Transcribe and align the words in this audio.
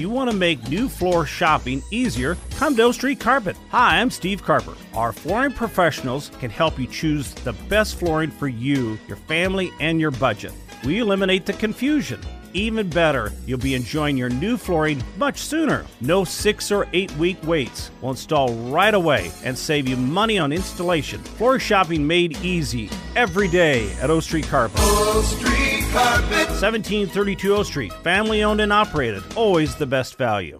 you 0.00 0.08
want 0.08 0.30
to 0.30 0.36
make 0.36 0.68
new 0.68 0.88
floor 0.88 1.26
shopping 1.26 1.82
easier, 1.90 2.36
come 2.56 2.74
to 2.74 2.84
O 2.84 2.92
Street 2.92 3.20
Carpet. 3.20 3.56
Hi, 3.70 4.00
I'm 4.00 4.10
Steve 4.10 4.42
Carper. 4.42 4.74
Our 4.94 5.12
flooring 5.12 5.52
professionals 5.52 6.30
can 6.40 6.50
help 6.50 6.78
you 6.78 6.86
choose 6.86 7.34
the 7.34 7.52
best 7.68 7.98
flooring 7.98 8.30
for 8.30 8.48
you, 8.48 8.98
your 9.06 9.18
family, 9.18 9.70
and 9.78 10.00
your 10.00 10.10
budget. 10.10 10.52
We 10.84 11.00
eliminate 11.00 11.44
the 11.44 11.52
confusion. 11.52 12.20
Even 12.52 12.88
better, 12.88 13.30
you'll 13.46 13.58
be 13.58 13.74
enjoying 13.74 14.16
your 14.16 14.30
new 14.30 14.56
flooring 14.56 15.04
much 15.18 15.38
sooner. 15.38 15.84
No 16.00 16.24
six 16.24 16.72
or 16.72 16.88
eight 16.94 17.14
week 17.16 17.40
waits. 17.44 17.90
We'll 18.00 18.12
install 18.12 18.54
right 18.54 18.94
away 18.94 19.30
and 19.44 19.56
save 19.56 19.86
you 19.86 19.96
money 19.96 20.38
on 20.38 20.52
installation. 20.52 21.22
Floor 21.22 21.60
shopping 21.60 22.04
made 22.06 22.38
easy 22.38 22.90
every 23.14 23.48
day 23.48 23.92
at 24.00 24.10
O 24.10 24.18
Street 24.18 24.48
Carpet. 24.48 24.80
O 24.80 25.22
Street 25.22 25.69
Carpet. 25.92 26.48
1732 26.48 27.54
O 27.54 27.62
Street, 27.62 27.92
family 27.92 28.42
owned 28.42 28.60
and 28.60 28.72
operated, 28.72 29.22
always 29.36 29.74
the 29.76 29.86
best 29.86 30.16
value. 30.16 30.58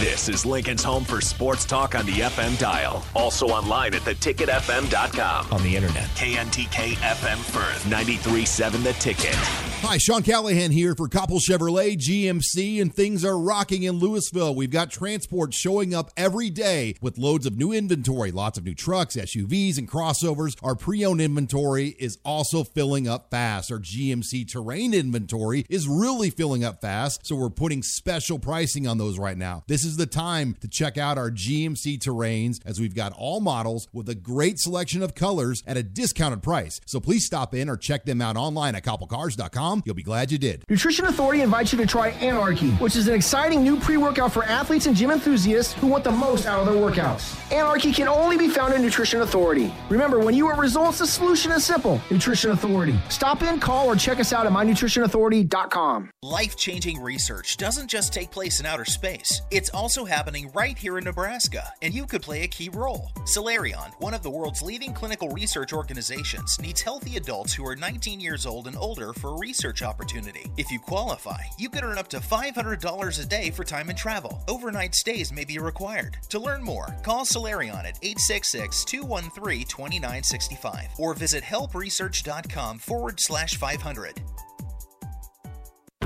This 0.00 0.28
is 0.28 0.44
Lincoln's 0.44 0.82
home 0.82 1.04
for 1.04 1.20
sports 1.20 1.64
talk 1.64 1.94
on 1.94 2.04
the 2.04 2.12
FM 2.12 2.58
dial. 2.58 3.04
Also 3.14 3.46
online 3.46 3.94
at 3.94 4.02
theticketfm.com. 4.02 5.52
On 5.52 5.62
the 5.62 5.76
internet. 5.76 6.04
KNTK 6.16 6.94
FM 6.94 7.38
Firth, 7.38 7.84
93.7 7.84 8.82
The 8.82 8.92
Ticket. 8.94 9.73
Hi, 9.86 9.98
Sean 9.98 10.22
Callahan 10.22 10.70
here 10.70 10.94
for 10.94 11.08
Copple 11.08 11.38
Chevrolet 11.38 11.94
GMC, 11.94 12.80
and 12.80 12.92
things 12.92 13.22
are 13.22 13.38
rocking 13.38 13.82
in 13.82 13.96
Louisville. 13.96 14.54
We've 14.54 14.70
got 14.70 14.90
transport 14.90 15.52
showing 15.52 15.94
up 15.94 16.10
every 16.16 16.48
day 16.48 16.96
with 17.02 17.18
loads 17.18 17.44
of 17.44 17.58
new 17.58 17.70
inventory, 17.70 18.32
lots 18.32 18.56
of 18.56 18.64
new 18.64 18.74
trucks, 18.74 19.14
SUVs, 19.14 19.76
and 19.76 19.86
crossovers. 19.86 20.56
Our 20.62 20.74
pre 20.74 21.04
owned 21.04 21.20
inventory 21.20 21.88
is 21.98 22.16
also 22.24 22.64
filling 22.64 23.06
up 23.06 23.30
fast. 23.30 23.70
Our 23.70 23.78
GMC 23.78 24.50
terrain 24.50 24.94
inventory 24.94 25.66
is 25.68 25.86
really 25.86 26.30
filling 26.30 26.64
up 26.64 26.80
fast, 26.80 27.26
so 27.26 27.36
we're 27.36 27.50
putting 27.50 27.82
special 27.82 28.38
pricing 28.38 28.86
on 28.86 28.96
those 28.96 29.18
right 29.18 29.36
now. 29.36 29.64
This 29.66 29.84
is 29.84 29.98
the 29.98 30.06
time 30.06 30.56
to 30.62 30.66
check 30.66 30.96
out 30.96 31.18
our 31.18 31.30
GMC 31.30 31.98
terrains 31.98 32.56
as 32.64 32.80
we've 32.80 32.96
got 32.96 33.12
all 33.12 33.40
models 33.40 33.86
with 33.92 34.08
a 34.08 34.14
great 34.14 34.58
selection 34.58 35.02
of 35.02 35.14
colors 35.14 35.62
at 35.66 35.76
a 35.76 35.82
discounted 35.82 36.42
price. 36.42 36.80
So 36.86 37.00
please 37.00 37.26
stop 37.26 37.54
in 37.54 37.68
or 37.68 37.76
check 37.76 38.06
them 38.06 38.22
out 38.22 38.38
online 38.38 38.74
at 38.74 38.82
copplecars.com. 38.82 39.74
You'll 39.84 39.94
be 39.94 40.02
glad 40.02 40.32
you 40.32 40.38
did. 40.38 40.64
Nutrition 40.70 41.04
Authority 41.04 41.42
invites 41.42 41.72
you 41.72 41.78
to 41.78 41.86
try 41.86 42.08
Anarchy, 42.08 42.70
which 42.72 42.96
is 42.96 43.06
an 43.06 43.14
exciting 43.14 43.62
new 43.62 43.78
pre 43.78 43.98
workout 43.98 44.32
for 44.32 44.44
athletes 44.44 44.86
and 44.86 44.96
gym 44.96 45.10
enthusiasts 45.10 45.74
who 45.74 45.86
want 45.86 46.04
the 46.04 46.10
most 46.10 46.46
out 46.46 46.60
of 46.60 46.66
their 46.66 46.74
workouts. 46.74 47.36
Anarchy 47.52 47.92
can 47.92 48.08
only 48.08 48.38
be 48.38 48.48
found 48.48 48.72
in 48.72 48.80
Nutrition 48.80 49.20
Authority. 49.20 49.72
Remember, 49.90 50.18
when 50.18 50.34
you 50.34 50.46
want 50.46 50.58
results, 50.58 50.98
the 50.98 51.06
solution 51.06 51.52
is 51.52 51.64
simple 51.64 52.00
Nutrition 52.10 52.50
Authority. 52.52 52.98
Stop 53.10 53.42
in, 53.42 53.60
call, 53.60 53.90
or 53.90 53.96
check 53.96 54.20
us 54.20 54.32
out 54.32 54.46
at 54.46 54.52
mynutritionauthority.com. 54.52 56.10
Life 56.22 56.56
changing 56.56 57.02
research 57.02 57.56
doesn't 57.58 57.88
just 57.88 58.12
take 58.12 58.30
place 58.30 58.60
in 58.60 58.66
outer 58.66 58.86
space, 58.86 59.42
it's 59.50 59.70
also 59.70 60.04
happening 60.04 60.50
right 60.54 60.78
here 60.78 60.96
in 60.96 61.04
Nebraska, 61.04 61.72
and 61.82 61.92
you 61.92 62.06
could 62.06 62.22
play 62.22 62.42
a 62.42 62.48
key 62.48 62.70
role. 62.70 63.10
Celerion, 63.26 63.92
one 63.98 64.14
of 64.14 64.22
the 64.22 64.30
world's 64.30 64.62
leading 64.62 64.94
clinical 64.94 65.28
research 65.28 65.72
organizations, 65.72 66.58
needs 66.60 66.80
healthy 66.80 67.16
adults 67.16 67.52
who 67.52 67.66
are 67.66 67.76
19 67.76 68.20
years 68.20 68.46
old 68.46 68.66
and 68.66 68.76
older 68.76 69.12
for 69.12 69.34
a 69.34 69.38
research 69.64 69.82
opportunity. 69.82 70.50
If 70.58 70.70
you 70.70 70.78
qualify, 70.78 71.40
you 71.58 71.70
could 71.70 71.84
earn 71.84 71.96
up 71.96 72.08
to 72.08 72.18
$500 72.18 73.22
a 73.22 73.26
day 73.26 73.50
for 73.50 73.64
time 73.64 73.88
and 73.88 73.96
travel. 73.96 74.42
Overnight 74.46 74.94
stays 74.94 75.32
may 75.32 75.44
be 75.44 75.58
required. 75.58 76.18
To 76.30 76.38
learn 76.38 76.62
more, 76.62 76.94
call 77.02 77.24
Celerion 77.24 77.84
at 77.84 77.98
866 78.02 78.84
213 78.84 79.64
2965 79.66 80.88
or 80.98 81.14
visit 81.14 81.42
helpresearch.com 81.42 82.78
forward 82.78 83.16
slash 83.18 83.56
500. 83.56 84.20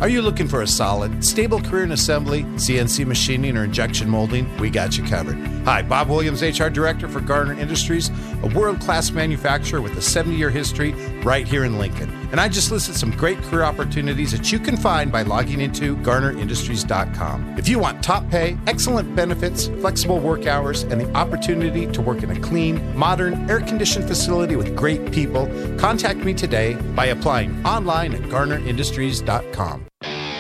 Are 0.00 0.08
you 0.08 0.22
looking 0.22 0.46
for 0.46 0.62
a 0.62 0.66
solid, 0.66 1.24
stable 1.24 1.60
career 1.60 1.82
in 1.82 1.90
assembly, 1.90 2.44
CNC 2.44 3.04
machining, 3.04 3.56
or 3.56 3.64
injection 3.64 4.08
molding? 4.08 4.46
We 4.58 4.70
got 4.70 4.96
you 4.96 5.02
covered. 5.02 5.36
Hi, 5.64 5.82
Bob 5.82 6.08
Williams, 6.08 6.40
HR 6.40 6.68
Director 6.68 7.08
for 7.08 7.20
Garner 7.20 7.58
Industries, 7.58 8.08
a 8.44 8.46
world 8.54 8.80
class 8.80 9.10
manufacturer 9.10 9.80
with 9.80 9.96
a 9.96 10.00
70 10.00 10.36
year 10.36 10.50
history 10.50 10.92
right 11.24 11.48
here 11.48 11.64
in 11.64 11.78
Lincoln. 11.78 12.27
And 12.30 12.40
I 12.40 12.48
just 12.48 12.70
listed 12.70 12.94
some 12.94 13.10
great 13.12 13.38
career 13.38 13.62
opportunities 13.62 14.32
that 14.32 14.52
you 14.52 14.58
can 14.58 14.76
find 14.76 15.10
by 15.10 15.22
logging 15.22 15.60
into 15.60 15.96
garnerindustries.com. 15.98 17.58
If 17.58 17.68
you 17.68 17.78
want 17.78 18.02
top 18.02 18.28
pay, 18.30 18.58
excellent 18.66 19.16
benefits, 19.16 19.68
flexible 19.80 20.20
work 20.20 20.46
hours, 20.46 20.82
and 20.82 21.00
the 21.00 21.10
opportunity 21.14 21.86
to 21.86 22.02
work 22.02 22.22
in 22.22 22.30
a 22.30 22.40
clean, 22.40 22.96
modern, 22.96 23.48
air 23.50 23.60
conditioned 23.60 24.06
facility 24.06 24.56
with 24.56 24.76
great 24.76 25.10
people, 25.10 25.46
contact 25.78 26.18
me 26.20 26.34
today 26.34 26.74
by 26.94 27.06
applying 27.06 27.64
online 27.64 28.14
at 28.14 28.22
garnerindustries.com. 28.22 29.86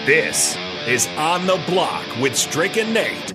This 0.04 0.56
is 0.86 1.06
On 1.16 1.46
the 1.46 1.62
Block 1.66 2.04
with 2.20 2.36
Strick 2.36 2.76
and 2.76 2.92
Nate. 2.94 3.34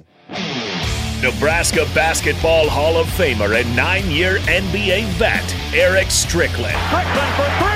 Nebraska 1.23 1.87
Basketball 1.95 2.67
Hall 2.67 2.97
of 2.97 3.07
Famer 3.07 3.57
and 3.59 3.75
nine 3.75 4.11
year 4.11 4.39
NBA 4.39 5.05
vet, 5.13 5.55
Erick 5.73 6.11
Strickland. 6.11 6.77
Strickland 6.89 7.35
for 7.35 7.63
three! 7.63 7.72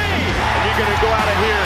And 0.67 0.75
you're 0.75 0.85
going 0.85 0.99
to 0.99 1.05
go 1.05 1.11
out 1.13 1.27
of 1.27 1.37
here 1.39 1.63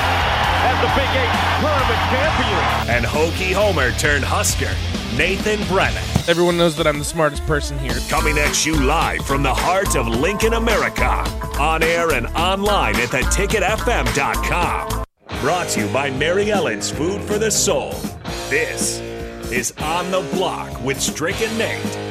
as 0.70 0.78
the 0.80 0.92
Big 0.94 1.10
Eight 1.18 1.34
tournament 1.60 2.02
champion. 2.14 2.62
And 2.88 3.04
Hokie 3.04 3.52
Homer 3.52 3.92
turned 3.94 4.24
Husker, 4.24 4.70
Nathan 5.18 5.68
Brennan. 5.68 6.04
Everyone 6.28 6.56
knows 6.56 6.76
that 6.76 6.86
I'm 6.86 7.00
the 7.00 7.06
smartest 7.06 7.44
person 7.48 7.80
here. 7.80 7.96
Coming 8.10 8.38
at 8.38 8.64
you 8.64 8.76
live 8.76 9.26
from 9.26 9.42
the 9.42 9.54
heart 9.54 9.96
of 9.96 10.08
Lincoln, 10.08 10.54
America. 10.54 11.10
On 11.60 11.82
air 11.82 12.12
and 12.12 12.28
online 12.28 12.96
at 12.98 13.10
theticketfm.com. 13.10 15.06
Brought 15.42 15.70
to 15.70 15.80
you 15.80 15.92
by 15.92 16.12
Mary 16.12 16.52
Ellen's 16.52 16.92
Food 16.92 17.24
for 17.24 17.40
the 17.40 17.50
Soul. 17.50 17.94
This 18.50 19.00
is 19.52 19.74
On 19.80 20.12
the 20.12 20.22
Block 20.32 20.80
with 20.84 21.02
Strick 21.02 21.42
and 21.42 21.58
Nate. 21.58 22.11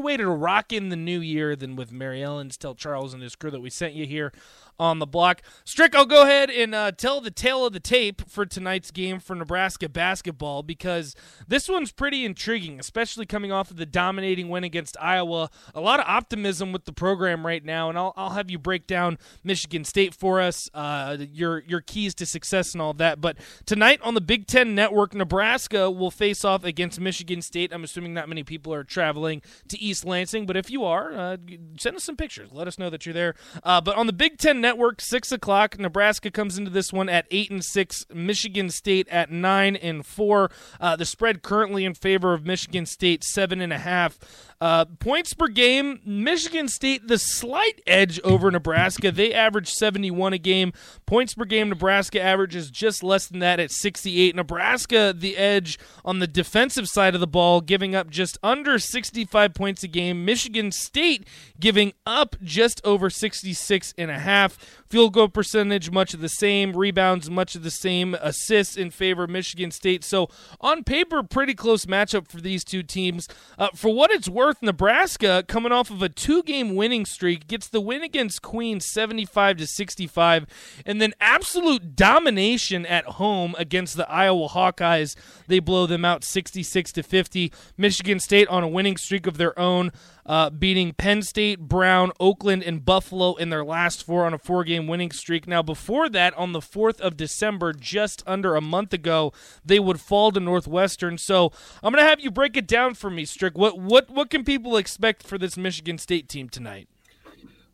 Way 0.00 0.16
to 0.16 0.28
rock 0.28 0.72
in 0.72 0.88
the 0.88 0.96
new 0.96 1.20
year 1.20 1.54
than 1.54 1.76
with 1.76 1.92
Mary 1.92 2.20
Ellen's 2.20 2.56
Tell 2.56 2.74
Charles 2.74 3.14
and 3.14 3.22
his 3.22 3.36
crew 3.36 3.52
that 3.52 3.60
we 3.60 3.70
sent 3.70 3.94
you 3.94 4.06
here 4.06 4.32
on 4.76 4.98
the 4.98 5.06
block. 5.06 5.40
Strick, 5.64 5.94
I'll 5.94 6.04
go 6.04 6.22
ahead 6.22 6.50
and 6.50 6.74
uh, 6.74 6.90
tell 6.90 7.20
the 7.20 7.30
tale 7.30 7.64
of 7.64 7.72
the 7.72 7.78
tape 7.78 8.28
for 8.28 8.44
tonight's 8.44 8.90
game 8.90 9.20
for 9.20 9.36
Nebraska 9.36 9.88
basketball 9.88 10.64
because 10.64 11.14
this 11.46 11.68
one's 11.68 11.92
pretty 11.92 12.24
intriguing, 12.24 12.80
especially 12.80 13.24
coming 13.24 13.52
off 13.52 13.70
of 13.70 13.76
the 13.76 13.86
dominating 13.86 14.48
win 14.48 14.64
against 14.64 14.96
Iowa. 15.00 15.48
A 15.76 15.80
lot 15.80 16.00
of 16.00 16.06
optimism 16.08 16.72
with 16.72 16.86
the 16.86 16.92
program 16.92 17.46
right 17.46 17.64
now, 17.64 17.88
and 17.88 17.96
I'll, 17.96 18.12
I'll 18.16 18.30
have 18.30 18.50
you 18.50 18.58
break 18.58 18.88
down 18.88 19.16
Michigan 19.44 19.84
State 19.84 20.12
for 20.12 20.40
us, 20.40 20.68
uh, 20.74 21.18
your 21.20 21.60
your 21.60 21.80
keys 21.80 22.16
to 22.16 22.26
success 22.26 22.72
and 22.72 22.82
all 22.82 22.94
that. 22.94 23.20
But 23.20 23.36
tonight 23.66 24.00
on 24.02 24.14
the 24.14 24.20
Big 24.20 24.48
Ten 24.48 24.74
Network, 24.74 25.14
Nebraska 25.14 25.88
will 25.88 26.10
face 26.10 26.44
off 26.44 26.64
against 26.64 26.98
Michigan 26.98 27.42
State. 27.42 27.72
I'm 27.72 27.84
assuming 27.84 28.12
not 28.12 28.28
many 28.28 28.42
people 28.42 28.74
are 28.74 28.82
traveling 28.82 29.40
to 29.68 29.83
East 29.84 30.04
Lansing, 30.04 30.46
but 30.46 30.56
if 30.56 30.70
you 30.70 30.84
are, 30.84 31.12
uh, 31.12 31.36
send 31.78 31.96
us 31.96 32.04
some 32.04 32.16
pictures. 32.16 32.50
Let 32.52 32.66
us 32.66 32.78
know 32.78 32.90
that 32.90 33.04
you're 33.04 33.12
there. 33.12 33.34
Uh, 33.62 33.80
but 33.80 33.96
on 33.96 34.06
the 34.06 34.12
Big 34.12 34.38
Ten 34.38 34.60
Network, 34.60 35.00
six 35.00 35.30
o'clock. 35.30 35.78
Nebraska 35.78 36.30
comes 36.30 36.56
into 36.56 36.70
this 36.70 36.92
one 36.92 37.08
at 37.08 37.26
eight 37.30 37.50
and 37.50 37.64
six. 37.64 38.06
Michigan 38.12 38.70
State 38.70 39.08
at 39.08 39.30
nine 39.30 39.76
and 39.76 40.06
four. 40.06 40.50
Uh, 40.80 40.96
the 40.96 41.04
spread 41.04 41.42
currently 41.42 41.84
in 41.84 41.94
favor 41.94 42.32
of 42.32 42.46
Michigan 42.46 42.86
State 42.86 43.22
seven 43.24 43.60
and 43.60 43.72
a 43.72 43.78
half. 43.78 44.18
Uh, 44.60 44.84
points 44.84 45.34
per 45.34 45.48
game, 45.48 46.00
Michigan 46.04 46.68
State 46.68 47.08
the 47.08 47.18
slight 47.18 47.80
edge 47.86 48.20
over 48.22 48.50
Nebraska. 48.50 49.10
They 49.10 49.32
average 49.32 49.68
71 49.68 50.32
a 50.32 50.38
game. 50.38 50.72
Points 51.06 51.34
per 51.34 51.44
game, 51.44 51.68
Nebraska 51.68 52.22
averages 52.22 52.70
just 52.70 53.02
less 53.02 53.26
than 53.26 53.40
that 53.40 53.60
at 53.60 53.70
68. 53.70 54.34
Nebraska 54.34 55.14
the 55.16 55.36
edge 55.36 55.78
on 56.04 56.18
the 56.18 56.26
defensive 56.26 56.88
side 56.88 57.14
of 57.14 57.20
the 57.20 57.26
ball, 57.26 57.60
giving 57.60 57.94
up 57.94 58.10
just 58.10 58.38
under 58.42 58.78
65 58.78 59.54
points 59.54 59.82
a 59.82 59.88
game. 59.88 60.24
Michigan 60.24 60.72
State 60.72 61.26
giving 61.58 61.92
up 62.06 62.36
just 62.42 62.80
over 62.84 63.10
66 63.10 63.94
and 63.98 64.10
a 64.10 64.18
half. 64.18 64.83
Field 64.94 65.12
goal 65.12 65.28
percentage, 65.28 65.90
much 65.90 66.14
of 66.14 66.20
the 66.20 66.28
same. 66.28 66.76
Rebounds, 66.76 67.28
much 67.28 67.56
of 67.56 67.64
the 67.64 67.70
same. 67.72 68.14
Assists 68.20 68.76
in 68.76 68.92
favor 68.92 69.24
of 69.24 69.30
Michigan 69.30 69.72
State. 69.72 70.04
So, 70.04 70.28
on 70.60 70.84
paper, 70.84 71.24
pretty 71.24 71.52
close 71.52 71.84
matchup 71.84 72.28
for 72.28 72.40
these 72.40 72.62
two 72.62 72.84
teams. 72.84 73.26
Uh, 73.58 73.70
for 73.74 73.92
what 73.92 74.12
it's 74.12 74.28
worth, 74.28 74.62
Nebraska, 74.62 75.44
coming 75.48 75.72
off 75.72 75.90
of 75.90 76.00
a 76.00 76.08
two 76.08 76.44
game 76.44 76.76
winning 76.76 77.04
streak, 77.06 77.48
gets 77.48 77.66
the 77.66 77.80
win 77.80 78.04
against 78.04 78.42
Queens 78.42 78.86
75 78.92 79.56
to 79.56 79.66
65, 79.66 80.46
and 80.86 81.02
then 81.02 81.12
absolute 81.20 81.96
domination 81.96 82.86
at 82.86 83.04
home 83.04 83.56
against 83.58 83.96
the 83.96 84.08
Iowa 84.08 84.46
Hawkeyes. 84.48 85.16
They 85.48 85.58
blow 85.58 85.86
them 85.86 86.04
out 86.04 86.22
66 86.22 86.92
to 86.92 87.02
50. 87.02 87.52
Michigan 87.76 88.20
State 88.20 88.46
on 88.46 88.62
a 88.62 88.68
winning 88.68 88.96
streak 88.96 89.26
of 89.26 89.38
their 89.38 89.58
own 89.58 89.90
uh, 90.26 90.50
beating 90.50 90.92
Penn 90.92 91.22
State, 91.22 91.60
Brown, 91.60 92.12
Oakland, 92.18 92.62
and 92.62 92.84
Buffalo 92.84 93.34
in 93.34 93.50
their 93.50 93.64
last 93.64 94.04
four 94.04 94.24
on 94.24 94.34
a 94.34 94.38
four 94.38 94.64
game 94.64 94.86
winning 94.86 95.10
streak. 95.10 95.46
Now, 95.46 95.62
before 95.62 96.08
that, 96.10 96.34
on 96.34 96.52
the 96.52 96.60
4th 96.60 97.00
of 97.00 97.16
December, 97.16 97.72
just 97.72 98.22
under 98.26 98.56
a 98.56 98.60
month 98.60 98.92
ago, 98.92 99.32
they 99.64 99.78
would 99.78 100.00
fall 100.00 100.32
to 100.32 100.40
Northwestern. 100.40 101.18
So 101.18 101.52
I'm 101.82 101.92
going 101.92 102.02
to 102.02 102.08
have 102.08 102.20
you 102.20 102.30
break 102.30 102.56
it 102.56 102.66
down 102.66 102.94
for 102.94 103.10
me, 103.10 103.24
Strick. 103.24 103.56
What, 103.56 103.78
what, 103.78 104.10
what 104.10 104.30
can 104.30 104.44
people 104.44 104.76
expect 104.76 105.22
for 105.22 105.38
this 105.38 105.56
Michigan 105.56 105.98
State 105.98 106.28
team 106.28 106.48
tonight? 106.48 106.88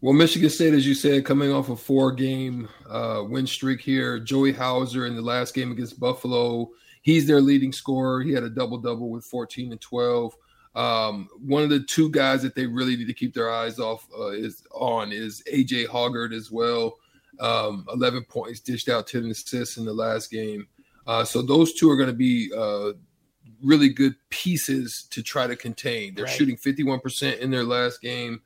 Well, 0.03 0.15
Michigan 0.15 0.49
State, 0.49 0.73
as 0.73 0.87
you 0.87 0.95
said, 0.95 1.27
coming 1.27 1.53
off 1.53 1.69
a 1.69 1.77
four 1.77 2.11
game 2.13 2.69
uh, 2.89 3.23
win 3.29 3.47
streak 3.47 3.83
here. 3.83 4.19
Joey 4.19 4.51
Hauser 4.51 5.07
in 5.07 5.15
the 5.15 5.21
last 5.21 5.55
game 5.55 5.71
against 5.71 6.01
Buffalo, 6.01 6.71
he's 7.03 7.27
their 7.27 7.43
leading 7.43 7.71
scorer. 7.71 8.23
He 8.23 8.33
had 8.33 8.43
a 8.43 8.49
double 8.49 8.79
double 8.79 9.11
with 9.11 9.27
14 9.27 9.73
and 9.73 9.81
12. 9.81 10.35
Um, 10.75 11.29
one 11.45 11.63
of 11.63 11.71
the 11.71 11.81
two 11.81 12.11
guys 12.11 12.43
that 12.43 12.55
they 12.55 12.67
really 12.67 12.97
need 12.97 13.09
to 13.09 13.15
keep 13.15 13.35
their 13.35 13.51
eyes 13.51 13.79
off 13.79 14.07
uh, 14.17 14.29
is 14.29 14.63
on 14.73 15.13
is 15.13 15.43
AJ 15.53 15.87
Hoggard 15.87 16.33
as 16.33 16.51
well. 16.51 16.97
Um, 17.41 17.87
11 17.93 18.25
points, 18.25 18.61
dished 18.61 18.89
out 18.89 19.07
10 19.07 19.25
assists 19.27 19.79
in 19.79 19.85
the 19.85 19.93
last 19.93 20.31
game. 20.31 20.69
Uh, 21.07 21.25
so 21.25 21.43
those 21.43 21.73
two 21.73 21.91
are 21.91 21.97
going 21.97 22.09
to 22.09 22.15
be 22.15 22.53
uh, 22.57 22.93
really 23.63 23.89
good 23.89 24.15
pieces 24.29 25.07
to 25.11 25.23
try 25.23 25.47
to 25.47 25.57
contain. 25.57 26.15
They're 26.15 26.25
right. 26.25 26.35
shooting 26.35 26.57
51% 26.57 27.39
in 27.39 27.51
their 27.51 27.65
last 27.65 28.01
game, 28.01 28.43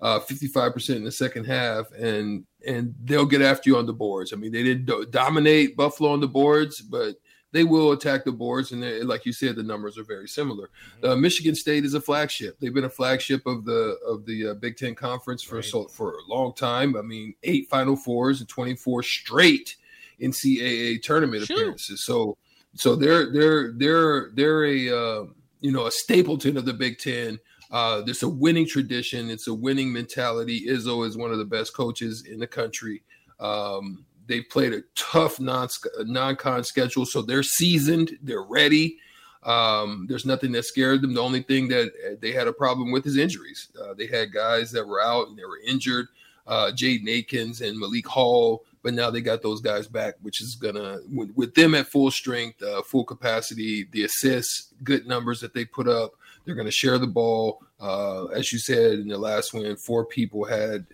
uh, 0.00 0.20
55% 0.20 0.96
in 0.96 1.04
the 1.04 1.12
second 1.12 1.44
half, 1.44 1.90
and 1.92 2.44
and 2.66 2.94
they'll 3.04 3.24
get 3.24 3.40
after 3.40 3.70
you 3.70 3.76
on 3.76 3.86
the 3.86 3.92
boards. 3.92 4.32
I 4.32 4.36
mean, 4.36 4.50
they 4.50 4.64
didn't 4.64 4.86
do- 4.86 5.06
dominate 5.06 5.76
Buffalo 5.76 6.10
on 6.10 6.20
the 6.20 6.28
boards, 6.28 6.80
but 6.80 7.16
they 7.52 7.64
will 7.64 7.92
attack 7.92 8.24
the 8.24 8.32
boards, 8.32 8.72
and 8.72 8.82
like 9.08 9.24
you 9.24 9.32
said, 9.32 9.56
the 9.56 9.62
numbers 9.62 9.96
are 9.96 10.04
very 10.04 10.28
similar. 10.28 10.68
Mm-hmm. 10.98 11.06
Uh, 11.06 11.16
Michigan 11.16 11.54
State 11.54 11.84
is 11.84 11.94
a 11.94 12.00
flagship. 12.00 12.58
They've 12.60 12.74
been 12.74 12.84
a 12.84 12.90
flagship 12.90 13.46
of 13.46 13.64
the 13.64 13.96
of 14.06 14.26
the 14.26 14.48
uh, 14.48 14.54
Big 14.54 14.76
Ten 14.76 14.94
Conference 14.94 15.42
for 15.42 15.56
right. 15.56 15.64
so, 15.64 15.84
for 15.86 16.12
a 16.12 16.28
long 16.28 16.54
time. 16.54 16.96
I 16.96 17.02
mean, 17.02 17.34
eight 17.42 17.68
Final 17.70 17.96
Fours 17.96 18.40
and 18.40 18.48
twenty 18.48 18.74
four 18.74 19.02
straight 19.02 19.76
NCAA 20.20 21.02
tournament 21.02 21.46
Shoot. 21.46 21.54
appearances. 21.54 22.04
So 22.04 22.36
so 22.74 22.94
they're 22.94 23.32
they're 23.32 23.72
they're 23.72 24.30
they're 24.34 24.64
a 24.64 24.88
uh, 24.88 25.24
you 25.60 25.72
know 25.72 25.86
a 25.86 25.90
stapleton 25.90 26.56
of 26.56 26.64
the 26.64 26.74
Big 26.74 26.98
Ten. 26.98 27.38
Uh, 27.70 28.00
there's 28.02 28.22
a 28.22 28.28
winning 28.28 28.66
tradition. 28.66 29.30
It's 29.30 29.46
a 29.46 29.54
winning 29.54 29.92
mentality. 29.92 30.66
Izzo 30.66 31.06
is 31.06 31.16
one 31.16 31.32
of 31.32 31.38
the 31.38 31.44
best 31.44 31.74
coaches 31.74 32.24
in 32.24 32.38
the 32.38 32.46
country. 32.46 33.02
Um, 33.40 34.04
they 34.28 34.42
played 34.42 34.72
a 34.72 34.82
tough 34.94 35.40
non 35.40 35.68
non-con 36.00 36.62
schedule, 36.62 37.06
so 37.06 37.22
they're 37.22 37.42
seasoned. 37.42 38.16
They're 38.22 38.42
ready. 38.42 38.98
Um, 39.42 40.06
there's 40.08 40.26
nothing 40.26 40.52
that 40.52 40.64
scared 40.64 41.00
them. 41.00 41.14
The 41.14 41.22
only 41.22 41.42
thing 41.42 41.68
that 41.68 41.88
uh, 41.88 42.16
they 42.20 42.32
had 42.32 42.48
a 42.48 42.52
problem 42.52 42.92
with 42.92 43.06
is 43.06 43.16
injuries. 43.16 43.68
Uh, 43.80 43.94
they 43.94 44.06
had 44.06 44.32
guys 44.32 44.70
that 44.72 44.86
were 44.86 45.00
out 45.00 45.28
and 45.28 45.38
they 45.38 45.44
were 45.44 45.60
injured. 45.66 46.08
Uh, 46.46 46.70
Jaden 46.72 47.60
and 47.60 47.78
Malik 47.78 48.06
Hall, 48.06 48.64
but 48.82 48.94
now 48.94 49.10
they 49.10 49.20
got 49.20 49.42
those 49.42 49.60
guys 49.60 49.86
back, 49.86 50.14
which 50.22 50.40
is 50.40 50.54
gonna 50.54 50.98
with, 51.12 51.30
with 51.36 51.54
them 51.54 51.74
at 51.74 51.88
full 51.88 52.10
strength, 52.10 52.62
uh, 52.62 52.80
full 52.82 53.04
capacity, 53.04 53.86
the 53.92 54.04
assists, 54.04 54.72
good 54.82 55.06
numbers 55.06 55.40
that 55.40 55.52
they 55.52 55.66
put 55.66 55.86
up. 55.86 56.12
They're 56.44 56.54
to 56.54 56.70
share 56.70 56.96
the 56.96 57.06
ball. 57.06 57.62
Uh, 57.78 58.26
as 58.26 58.50
you 58.50 58.58
said 58.58 58.92
in 58.94 59.08
the 59.08 59.18
last 59.18 59.52
win, 59.52 59.76
four 59.76 60.06
people 60.06 60.44
had 60.44 60.86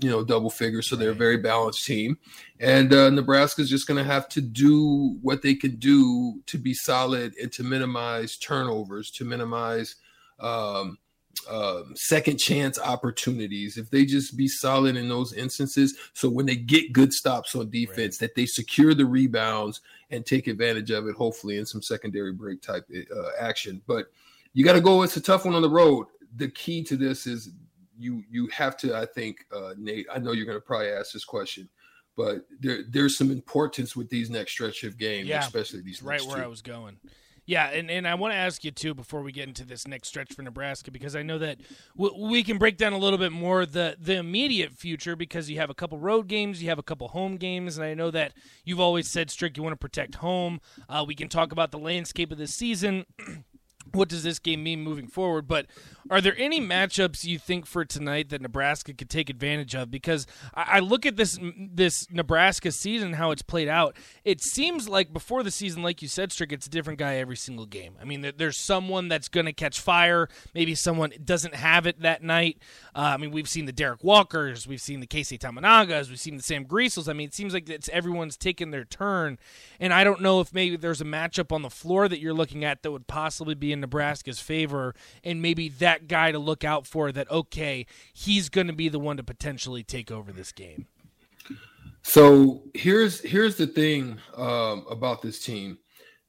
you 0.00 0.10
know 0.10 0.24
double 0.24 0.50
figures, 0.50 0.88
so 0.88 0.96
they're 0.96 1.10
a 1.10 1.14
very 1.14 1.36
balanced 1.36 1.84
team. 1.84 2.18
And 2.58 2.92
uh, 2.92 3.10
Nebraska's 3.10 3.70
just 3.70 3.86
going 3.86 3.98
to 3.98 4.10
have 4.10 4.28
to 4.30 4.40
do 4.40 5.18
what 5.22 5.42
they 5.42 5.54
can 5.54 5.76
do 5.76 6.40
to 6.46 6.58
be 6.58 6.74
solid 6.74 7.34
and 7.40 7.52
to 7.52 7.62
minimize 7.62 8.36
turnovers, 8.36 9.10
to 9.12 9.24
minimize 9.24 9.96
um, 10.38 10.98
uh, 11.48 11.82
second 11.94 12.38
chance 12.38 12.78
opportunities. 12.78 13.76
If 13.76 13.90
they 13.90 14.04
just 14.04 14.36
be 14.36 14.48
solid 14.48 14.96
in 14.96 15.08
those 15.08 15.32
instances, 15.32 15.96
so 16.12 16.28
when 16.28 16.46
they 16.46 16.56
get 16.56 16.92
good 16.92 17.12
stops 17.12 17.54
on 17.54 17.70
defense, 17.70 18.20
right. 18.20 18.28
that 18.28 18.34
they 18.34 18.46
secure 18.46 18.94
the 18.94 19.06
rebounds 19.06 19.80
and 20.10 20.24
take 20.24 20.46
advantage 20.46 20.90
of 20.90 21.06
it, 21.06 21.14
hopefully 21.14 21.58
in 21.58 21.66
some 21.66 21.82
secondary 21.82 22.32
break 22.32 22.62
type 22.62 22.86
uh, 23.14 23.30
action. 23.38 23.80
But 23.86 24.10
you 24.52 24.64
got 24.64 24.74
to 24.74 24.80
go. 24.80 25.02
It's 25.02 25.16
a 25.16 25.20
tough 25.20 25.44
one 25.44 25.54
on 25.54 25.62
the 25.62 25.70
road. 25.70 26.06
The 26.36 26.48
key 26.48 26.82
to 26.84 26.96
this 26.96 27.26
is 27.26 27.50
you 28.00 28.24
you 28.30 28.48
have 28.48 28.76
to. 28.78 28.96
I 28.96 29.06
think 29.06 29.44
uh, 29.54 29.74
Nate. 29.78 30.06
I 30.12 30.18
know 30.18 30.32
you're 30.32 30.46
going 30.46 30.58
to 30.58 30.64
probably 30.64 30.88
ask 30.88 31.12
this 31.12 31.24
question, 31.24 31.68
but 32.16 32.46
there 32.60 32.80
there's 32.88 33.16
some 33.16 33.30
importance 33.30 33.94
with 33.94 34.08
these 34.08 34.30
next 34.30 34.52
stretch 34.52 34.84
of 34.84 34.98
games, 34.98 35.28
yeah, 35.28 35.40
especially 35.40 35.82
these 35.82 36.02
right 36.02 36.22
where 36.22 36.36
two. 36.36 36.42
I 36.42 36.46
was 36.46 36.62
going. 36.62 36.98
Yeah, 37.46 37.68
and, 37.70 37.90
and 37.90 38.06
I 38.06 38.14
want 38.14 38.32
to 38.32 38.36
ask 38.36 38.62
you 38.62 38.70
too 38.70 38.94
before 38.94 39.22
we 39.22 39.32
get 39.32 39.48
into 39.48 39.64
this 39.64 39.88
next 39.88 40.06
stretch 40.06 40.32
for 40.32 40.42
Nebraska 40.42 40.92
because 40.92 41.16
I 41.16 41.22
know 41.22 41.36
that 41.38 41.58
w- 41.98 42.28
we 42.28 42.44
can 42.44 42.58
break 42.58 42.76
down 42.76 42.92
a 42.92 42.98
little 42.98 43.18
bit 43.18 43.32
more 43.32 43.66
the 43.66 43.96
the 43.98 44.14
immediate 44.14 44.72
future 44.72 45.16
because 45.16 45.50
you 45.50 45.58
have 45.58 45.68
a 45.68 45.74
couple 45.74 45.98
road 45.98 46.28
games, 46.28 46.62
you 46.62 46.68
have 46.68 46.78
a 46.78 46.82
couple 46.84 47.08
home 47.08 47.36
games, 47.38 47.76
and 47.76 47.84
I 47.84 47.94
know 47.94 48.12
that 48.12 48.34
you've 48.64 48.78
always 48.78 49.08
said 49.08 49.30
strict 49.30 49.56
you 49.56 49.64
want 49.64 49.72
to 49.72 49.78
protect 49.78 50.16
home. 50.16 50.60
Uh, 50.88 51.04
we 51.04 51.16
can 51.16 51.28
talk 51.28 51.50
about 51.50 51.72
the 51.72 51.78
landscape 51.78 52.30
of 52.30 52.38
this 52.38 52.54
season. 52.54 53.04
what 53.92 54.08
does 54.08 54.22
this 54.22 54.38
game 54.38 54.62
mean 54.62 54.82
moving 54.82 55.08
forward? 55.08 55.48
But 55.48 55.66
are 56.10 56.20
there 56.20 56.34
any 56.36 56.60
matchups 56.60 57.24
you 57.24 57.38
think 57.38 57.66
for 57.66 57.84
tonight 57.84 58.30
that 58.30 58.42
Nebraska 58.42 58.92
could 58.92 59.08
take 59.08 59.30
advantage 59.30 59.74
of? 59.76 59.90
Because 59.90 60.26
I, 60.52 60.80
look 60.80 61.06
at 61.06 61.16
this 61.16 61.38
this 61.40 62.10
Nebraska 62.10 62.72
season, 62.72 63.12
how 63.12 63.30
it's 63.30 63.42
played 63.42 63.68
out. 63.68 63.96
It 64.24 64.40
seems 64.40 64.88
like 64.88 65.12
before 65.12 65.44
the 65.44 65.52
season, 65.52 65.82
like 65.84 66.02
you 66.02 66.08
said, 66.08 66.32
Strick, 66.32 66.52
it's 66.52 66.66
a 66.66 66.70
different 66.70 66.98
guy 66.98 67.16
every 67.16 67.36
single 67.36 67.64
game. 67.64 67.94
I 68.00 68.04
mean, 68.04 68.32
there's 68.36 68.58
someone 68.58 69.06
that's 69.06 69.28
going 69.28 69.46
to 69.46 69.52
catch 69.52 69.78
fire. 69.78 70.28
Maybe 70.52 70.74
someone 70.74 71.12
doesn't 71.24 71.54
have 71.54 71.86
it 71.86 72.00
that 72.00 72.24
night. 72.24 72.58
Uh, 72.94 73.12
I 73.14 73.16
mean, 73.16 73.30
we've 73.30 73.48
seen 73.48 73.66
the 73.66 73.72
Derrick 73.72 74.02
Walkers, 74.02 74.66
we've 74.66 74.80
seen 74.80 74.98
the 74.98 75.06
Keisei 75.06 75.38
Tominagas, 75.38 76.08
we've 76.08 76.18
seen 76.18 76.36
the 76.36 76.42
Sam 76.42 76.64
Griesels. 76.64 77.08
I 77.08 77.12
mean, 77.12 77.28
it 77.28 77.34
seems 77.34 77.54
like 77.54 77.68
it's 77.68 77.88
everyone's 77.90 78.36
taking 78.36 78.72
their 78.72 78.84
turn. 78.84 79.38
And 79.78 79.94
I 79.94 80.02
don't 80.02 80.20
know 80.20 80.40
if 80.40 80.52
maybe 80.52 80.76
there's 80.76 81.00
a 81.00 81.04
matchup 81.04 81.52
on 81.52 81.62
the 81.62 81.70
floor 81.70 82.08
that 82.08 82.18
you're 82.18 82.34
looking 82.34 82.64
at 82.64 82.82
that 82.82 82.90
would 82.90 83.06
possibly 83.06 83.54
be 83.54 83.72
in 83.72 83.80
Nebraska's 83.80 84.40
favor, 84.40 84.94
and 85.22 85.40
maybe 85.40 85.68
that 85.68 85.99
guy 86.08 86.32
to 86.32 86.38
look 86.38 86.64
out 86.64 86.86
for 86.86 87.12
that, 87.12 87.30
okay, 87.30 87.86
he's 88.12 88.48
going 88.48 88.66
to 88.66 88.72
be 88.72 88.88
the 88.88 88.98
one 88.98 89.16
to 89.16 89.22
potentially 89.22 89.82
take 89.82 90.10
over 90.10 90.32
this 90.32 90.52
game. 90.52 90.86
So 92.02 92.62
here's 92.74 93.20
here's 93.20 93.56
the 93.56 93.66
thing 93.66 94.18
um, 94.36 94.86
about 94.90 95.20
this 95.22 95.44
team 95.44 95.78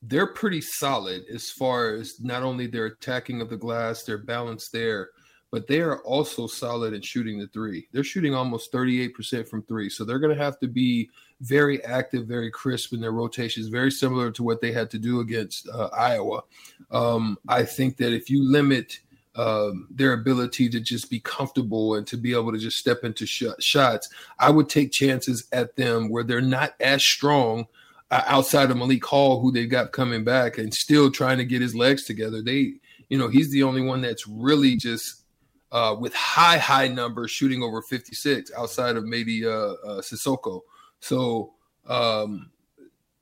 they're 0.01 0.27
pretty 0.27 0.61
solid 0.61 1.23
as 1.31 1.51
far 1.51 1.93
as 1.93 2.19
not 2.19 2.43
only 2.43 2.67
their 2.67 2.87
attacking 2.87 3.41
of 3.41 3.49
the 3.49 3.57
glass, 3.57 4.03
their 4.03 4.17
balance 4.17 4.69
there, 4.69 5.09
but 5.51 5.67
they 5.67 5.81
are 5.81 5.99
also 6.03 6.47
solid 6.47 6.93
in 6.93 7.01
shooting 7.01 7.37
the 7.37 7.47
three. 7.47 7.87
They're 7.91 8.03
shooting 8.03 8.33
almost 8.33 8.71
38% 8.71 9.47
from 9.47 9.63
three. 9.63 9.89
So 9.89 10.03
they're 10.03 10.19
going 10.19 10.35
to 10.35 10.43
have 10.43 10.59
to 10.59 10.67
be 10.67 11.09
very 11.41 11.83
active, 11.83 12.25
very 12.25 12.49
crisp 12.49 12.93
in 12.93 13.01
their 13.01 13.11
rotations, 13.11 13.67
very 13.67 13.91
similar 13.91 14.31
to 14.31 14.43
what 14.43 14.61
they 14.61 14.71
had 14.71 14.89
to 14.91 14.99
do 14.99 15.19
against 15.19 15.67
uh, 15.69 15.89
Iowa. 15.93 16.43
Um, 16.89 17.37
I 17.47 17.63
think 17.63 17.97
that 17.97 18.13
if 18.13 18.29
you 18.29 18.49
limit 18.49 19.01
um, 19.35 19.87
their 19.89 20.13
ability 20.13 20.69
to 20.69 20.79
just 20.79 21.09
be 21.09 21.19
comfortable 21.19 21.95
and 21.95 22.05
to 22.07 22.17
be 22.17 22.33
able 22.33 22.51
to 22.51 22.57
just 22.57 22.77
step 22.77 23.03
into 23.03 23.25
sh- 23.25 23.45
shots, 23.59 24.09
I 24.39 24.49
would 24.49 24.69
take 24.69 24.91
chances 24.91 25.47
at 25.53 25.75
them 25.75 26.09
where 26.09 26.23
they're 26.23 26.41
not 26.41 26.73
as 26.79 27.03
strong 27.03 27.67
uh, 28.09 28.23
outside 28.25 28.71
of 28.71 28.77
Malik 28.77 29.05
Hall, 29.05 29.39
who 29.39 29.51
they've 29.51 29.69
got 29.69 29.93
coming 29.93 30.23
back 30.23 30.57
and 30.57 30.73
still 30.73 31.09
trying 31.09 31.37
to 31.37 31.45
get 31.45 31.61
his 31.61 31.73
legs 31.73 32.03
together. 32.03 32.41
They, 32.41 32.73
you 33.09 33.17
know, 33.17 33.29
he's 33.29 33.51
the 33.51 33.63
only 33.63 33.81
one 33.81 34.01
that's 34.01 34.27
really 34.27 34.75
just 34.75 35.23
uh, 35.71 35.95
with 35.97 36.13
high, 36.13 36.57
high 36.57 36.89
numbers 36.89 37.31
shooting 37.31 37.63
over 37.63 37.81
56 37.81 38.51
outside 38.57 38.97
of 38.97 39.05
maybe 39.05 39.45
uh, 39.45 39.49
uh, 39.49 40.01
Sissoko. 40.01 40.61
So 40.99 41.53
um, 41.87 42.51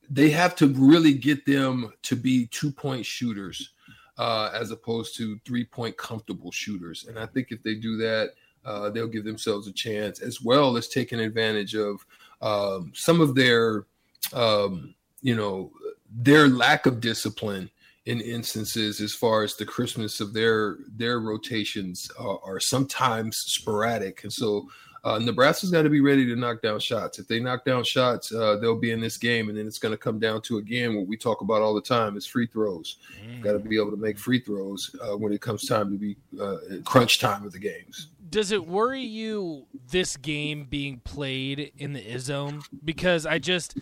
they 0.10 0.32
have 0.32 0.56
to 0.56 0.68
really 0.68 1.14
get 1.14 1.46
them 1.46 1.94
to 2.04 2.16
be 2.16 2.48
two 2.48 2.72
point 2.72 3.06
shooters 3.06 3.74
uh, 4.20 4.52
as 4.54 4.70
opposed 4.70 5.16
to 5.16 5.40
three 5.46 5.64
point 5.64 5.98
comfortable 5.98 6.52
shooters. 6.52 7.06
And 7.08 7.18
I 7.18 7.26
think 7.26 7.48
if 7.52 7.64
they 7.64 7.76
do 7.76 7.96
that, 7.98 8.34
uh, 8.66 8.90
they'll 8.90 9.08
give 9.08 9.24
themselves 9.24 9.68
a 9.68 9.72
chance 9.72 10.22
as 10.22 10.42
well 10.42 10.76
as 10.76 10.90
taking 10.90 11.22
advantage 11.22 11.74
of 11.74 12.06
um, 12.42 12.92
some 12.94 13.22
of 13.22 13.34
their, 13.34 13.86
um, 14.34 14.94
you 15.22 15.36
know, 15.36 15.72
their 16.12 16.50
lack 16.50 16.86
of 16.86 17.00
discipline 17.00 17.70
in 18.06 18.20
instances 18.20 19.00
as 19.00 19.14
far 19.14 19.44
as 19.44 19.56
the 19.56 19.66
crispness 19.66 20.20
of 20.20 20.34
their 20.34 20.78
their 20.96 21.20
rotations 21.20 22.10
are, 22.18 22.40
are 22.44 22.60
sometimes 22.60 23.38
sporadic 23.38 24.24
and 24.24 24.34
so 24.34 24.68
uh, 25.04 25.20
Nebraska's 25.20 25.72
got 25.72 25.84
to 25.84 25.90
be 25.90 26.02
ready 26.02 26.26
to 26.26 26.36
knock 26.36 26.62
down 26.62 26.80
shots. 26.80 27.20
If 27.20 27.28
they 27.28 27.40
knock 27.40 27.66
down 27.66 27.84
shots, 27.84 28.34
uh, 28.34 28.58
they'll 28.58 28.80
be 28.80 28.92
in 28.92 29.00
this 29.00 29.18
game, 29.18 29.50
and 29.50 29.58
then 29.58 29.66
it's 29.66 29.80
going 29.80 29.94
to 29.94 29.98
come 29.98 30.20
down 30.20 30.42
to 30.44 30.58
again 30.58 30.96
what 30.96 31.08
we 31.08 31.18
talk 31.18 31.42
about 31.42 31.62
all 31.62 31.74
the 31.74 31.82
time 31.82 32.18
is 32.18 32.26
free 32.26 32.48
throws. 32.48 32.98
Mm. 33.26 33.42
Got 33.42 33.54
to 33.54 33.60
be 33.60 33.78
able 33.78 33.92
to 33.92 33.98
make 33.98 34.20
free 34.20 34.40
throws 34.40 34.96
uh, 35.02 35.18
when 35.18 35.32
it 35.32 35.42
comes 35.42 35.66
time 35.66 35.92
to 35.92 35.98
be 35.98 36.18
uh, 36.42 36.58
crunch 36.84 37.20
time 37.20 37.46
of 37.46 37.52
the 37.52 37.60
games. 37.60 38.08
Does 38.30 38.52
it 38.52 38.68
worry 38.68 39.02
you 39.02 39.66
this 39.90 40.18
game 40.18 40.66
being 40.70 41.00
played 41.00 41.72
in 41.78 41.94
the 41.94 42.02
Izzone? 42.02 42.64
Because 42.84 43.26
I 43.26 43.40
just 43.40 43.78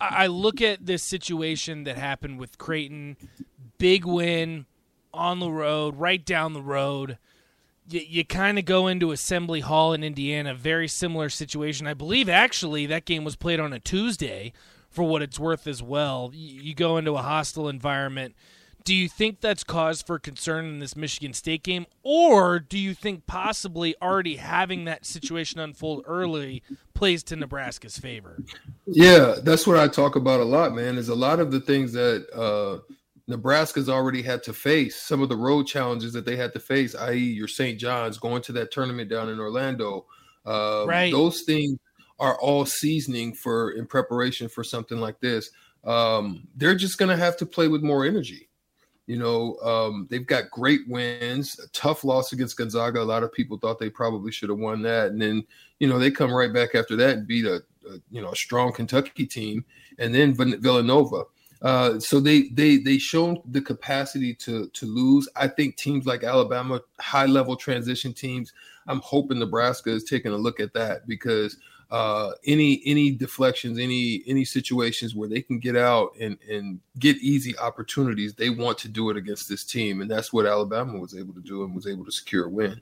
I 0.00 0.26
look 0.28 0.62
at 0.62 0.86
this 0.86 1.02
situation 1.02 1.84
that 1.84 1.96
happened 1.96 2.38
with 2.38 2.58
Creighton, 2.58 3.16
big 3.78 4.04
win 4.04 4.66
on 5.12 5.40
the 5.40 5.50
road, 5.50 5.96
right 5.96 6.24
down 6.24 6.52
the 6.52 6.62
road. 6.62 7.18
You, 7.88 8.00
you 8.06 8.24
kind 8.24 8.58
of 8.58 8.64
go 8.64 8.86
into 8.86 9.12
Assembly 9.12 9.60
Hall 9.60 9.92
in 9.92 10.04
Indiana, 10.04 10.54
very 10.54 10.88
similar 10.88 11.28
situation. 11.28 11.86
I 11.86 11.94
believe 11.94 12.28
actually 12.28 12.86
that 12.86 13.04
game 13.04 13.24
was 13.24 13.36
played 13.36 13.60
on 13.60 13.72
a 13.72 13.80
Tuesday, 13.80 14.52
for 14.90 15.04
what 15.04 15.22
it's 15.22 15.38
worth 15.38 15.66
as 15.66 15.82
well. 15.82 16.30
You, 16.32 16.62
you 16.62 16.74
go 16.74 16.96
into 16.96 17.12
a 17.12 17.22
hostile 17.22 17.68
environment 17.68 18.34
do 18.88 18.94
you 18.94 19.06
think 19.06 19.42
that's 19.42 19.64
cause 19.64 20.00
for 20.00 20.18
concern 20.18 20.64
in 20.64 20.78
this 20.78 20.96
Michigan 20.96 21.34
State 21.34 21.62
game, 21.62 21.84
or 22.02 22.58
do 22.58 22.78
you 22.78 22.94
think 22.94 23.26
possibly 23.26 23.94
already 24.00 24.36
having 24.36 24.86
that 24.86 25.04
situation 25.04 25.60
unfold 25.60 26.04
early 26.06 26.62
plays 26.94 27.22
to 27.24 27.36
Nebraska's 27.36 27.98
favor? 27.98 28.42
Yeah, 28.86 29.34
that's 29.42 29.66
what 29.66 29.76
I 29.76 29.88
talk 29.88 30.16
about 30.16 30.40
a 30.40 30.44
lot, 30.44 30.74
man. 30.74 30.96
Is 30.96 31.10
a 31.10 31.14
lot 31.14 31.38
of 31.38 31.50
the 31.50 31.60
things 31.60 31.92
that 31.92 32.26
uh, 32.34 32.78
Nebraska's 33.28 33.90
already 33.90 34.22
had 34.22 34.42
to 34.44 34.54
face, 34.54 34.96
some 34.96 35.20
of 35.20 35.28
the 35.28 35.36
road 35.36 35.66
challenges 35.66 36.14
that 36.14 36.24
they 36.24 36.34
had 36.34 36.52
to 36.54 36.58
face, 36.58 36.94
i.e., 36.94 37.18
your 37.18 37.46
St. 37.46 37.78
John's 37.78 38.18
going 38.18 38.40
to 38.42 38.52
that 38.52 38.70
tournament 38.70 39.10
down 39.10 39.28
in 39.28 39.38
Orlando. 39.38 40.06
Uh, 40.46 40.86
right. 40.88 41.12
Those 41.12 41.42
things 41.42 41.78
are 42.18 42.40
all 42.40 42.64
seasoning 42.64 43.34
for 43.34 43.72
in 43.72 43.86
preparation 43.86 44.48
for 44.48 44.64
something 44.64 44.98
like 44.98 45.20
this. 45.20 45.50
Um, 45.84 46.48
they're 46.56 46.74
just 46.74 46.96
going 46.96 47.10
to 47.10 47.22
have 47.22 47.36
to 47.36 47.46
play 47.46 47.68
with 47.68 47.82
more 47.82 48.06
energy. 48.06 48.48
You 49.06 49.18
know, 49.18 49.56
um, 49.56 50.06
they've 50.10 50.26
got 50.26 50.50
great 50.50 50.80
wins, 50.88 51.58
a 51.58 51.68
tough 51.68 52.04
loss 52.04 52.32
against 52.32 52.56
Gonzaga. 52.56 53.00
A 53.00 53.04
lot 53.04 53.22
of 53.22 53.32
people 53.32 53.58
thought 53.58 53.78
they 53.78 53.90
probably 53.90 54.32
should 54.32 54.48
have 54.48 54.58
won 54.58 54.82
that. 54.82 55.08
And 55.08 55.20
then, 55.20 55.44
you 55.80 55.88
know, 55.88 55.98
they 55.98 56.10
come 56.10 56.32
right 56.32 56.52
back 56.52 56.74
after 56.74 56.96
that 56.96 57.18
and 57.18 57.26
beat 57.26 57.44
a, 57.44 57.62
a 57.90 58.00
you 58.10 58.22
know, 58.22 58.30
a 58.30 58.36
strong 58.36 58.72
Kentucky 58.72 59.26
team 59.26 59.64
and 59.98 60.14
then 60.14 60.34
Villanova. 60.34 61.24
Uh, 61.60 61.98
so 61.98 62.20
they 62.20 62.48
they 62.50 62.76
they 62.76 62.98
shown 62.98 63.40
the 63.50 63.60
capacity 63.60 64.34
to 64.34 64.68
to 64.68 64.86
lose. 64.86 65.28
I 65.34 65.48
think 65.48 65.76
teams 65.76 66.06
like 66.06 66.22
Alabama, 66.22 66.80
high 67.00 67.26
level 67.26 67.56
transition 67.56 68.12
teams. 68.12 68.52
I'm 68.86 69.00
hoping 69.00 69.38
Nebraska 69.38 69.90
is 69.90 70.04
taking 70.04 70.32
a 70.32 70.36
look 70.36 70.60
at 70.60 70.72
that 70.74 71.06
because 71.06 71.56
uh, 71.90 72.32
any 72.46 72.82
any 72.84 73.10
deflections, 73.10 73.78
any 73.78 74.22
any 74.26 74.44
situations 74.44 75.14
where 75.14 75.28
they 75.28 75.40
can 75.40 75.58
get 75.58 75.76
out 75.76 76.12
and 76.20 76.38
and 76.48 76.80
get 76.98 77.16
easy 77.16 77.56
opportunities, 77.58 78.34
they 78.34 78.50
want 78.50 78.78
to 78.78 78.88
do 78.88 79.10
it 79.10 79.16
against 79.16 79.48
this 79.48 79.64
team, 79.64 80.00
and 80.00 80.10
that's 80.10 80.32
what 80.32 80.46
Alabama 80.46 80.98
was 80.98 81.16
able 81.16 81.34
to 81.34 81.40
do 81.40 81.64
and 81.64 81.74
was 81.74 81.86
able 81.86 82.04
to 82.04 82.12
secure 82.12 82.46
a 82.46 82.48
win. 82.48 82.80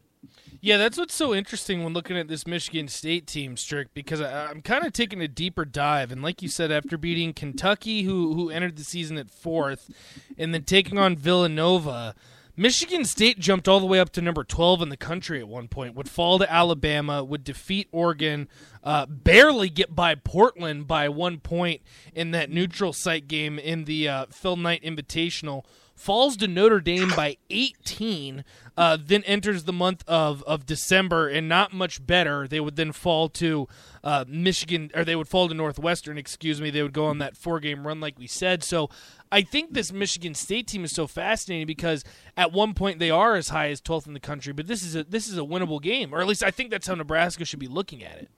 Yeah, 0.60 0.76
that's 0.76 0.98
what's 0.98 1.14
so 1.14 1.34
interesting 1.34 1.84
when 1.84 1.92
looking 1.92 2.16
at 2.16 2.28
this 2.28 2.46
Michigan 2.46 2.88
State 2.88 3.26
team, 3.26 3.56
Strick, 3.56 3.94
because 3.94 4.20
I, 4.20 4.50
am 4.50 4.62
kind 4.62 4.84
of 4.84 4.92
taking 4.92 5.20
a 5.20 5.28
deeper 5.28 5.64
dive. 5.64 6.10
And 6.10 6.22
like 6.22 6.42
you 6.42 6.48
said, 6.48 6.70
after 6.72 6.96
beating 6.96 7.32
Kentucky, 7.32 8.02
who 8.02 8.34
who 8.34 8.50
entered 8.50 8.76
the 8.76 8.84
season 8.84 9.18
at 9.18 9.30
fourth, 9.30 9.90
and 10.38 10.54
then 10.54 10.64
taking 10.64 10.98
on 10.98 11.16
Villanova, 11.16 12.14
Michigan 12.58 13.04
State 13.04 13.38
jumped 13.38 13.68
all 13.68 13.80
the 13.80 13.86
way 13.86 14.00
up 14.00 14.10
to 14.12 14.22
number 14.22 14.42
12 14.42 14.80
in 14.80 14.88
the 14.88 14.96
country 14.96 15.40
at 15.40 15.48
one 15.48 15.68
point, 15.68 15.94
would 15.94 16.08
fall 16.08 16.38
to 16.38 16.50
Alabama, 16.50 17.22
would 17.22 17.44
defeat 17.44 17.86
Oregon, 17.92 18.48
uh, 18.82 19.04
barely 19.04 19.68
get 19.68 19.94
by 19.94 20.14
Portland 20.14 20.86
by 20.86 21.06
one 21.10 21.38
point 21.38 21.82
in 22.14 22.30
that 22.30 22.50
neutral 22.50 22.94
site 22.94 23.28
game 23.28 23.58
in 23.58 23.84
the 23.84 24.08
uh, 24.08 24.26
Phil 24.30 24.56
Knight 24.56 24.82
Invitational, 24.82 25.64
falls 25.96 26.36
to 26.36 26.46
Notre 26.46 26.80
Dame 26.80 27.10
by 27.16 27.38
18, 27.50 28.44
uh, 28.76 28.98
then 29.02 29.24
enters 29.24 29.64
the 29.64 29.72
month 29.72 30.04
of, 30.06 30.42
of 30.44 30.66
December, 30.66 31.28
and 31.28 31.48
not 31.48 31.72
much 31.72 32.06
better. 32.06 32.46
They 32.46 32.60
would 32.60 32.76
then 32.76 32.92
fall 32.92 33.28
to 33.30 33.66
uh, 34.04 34.24
Michigan, 34.28 34.90
or 34.94 35.04
they 35.04 35.16
would 35.16 35.26
fall 35.26 35.48
to 35.48 35.54
Northwestern, 35.54 36.18
excuse 36.18 36.60
me. 36.60 36.70
They 36.70 36.82
would 36.82 36.92
go 36.92 37.06
on 37.06 37.18
that 37.18 37.36
four 37.36 37.58
game 37.58 37.86
run, 37.86 37.98
like 37.98 38.18
we 38.18 38.26
said. 38.26 38.62
So 38.62 38.90
I 39.32 39.42
think 39.42 39.72
this 39.72 39.92
Michigan 39.92 40.34
State 40.34 40.68
team 40.68 40.84
is 40.84 40.92
so 40.92 41.06
fascinating 41.06 41.66
because 41.66 42.04
at 42.36 42.52
one 42.52 42.74
point 42.74 42.98
they 42.98 43.10
are 43.10 43.34
as 43.34 43.48
high 43.48 43.70
as 43.70 43.80
12th 43.80 44.06
in 44.06 44.12
the 44.12 44.20
country, 44.20 44.52
but 44.52 44.66
this 44.66 44.82
is 44.82 44.94
a 44.94 45.04
this 45.04 45.26
is 45.26 45.38
a 45.38 45.42
winnable 45.42 45.82
game, 45.82 46.14
or 46.14 46.20
at 46.20 46.26
least 46.26 46.44
I 46.44 46.50
think 46.50 46.70
that's 46.70 46.86
how 46.86 46.94
Nebraska 46.94 47.44
should 47.44 47.58
be 47.58 47.68
looking 47.68 48.04
at 48.04 48.18
it. 48.18 48.28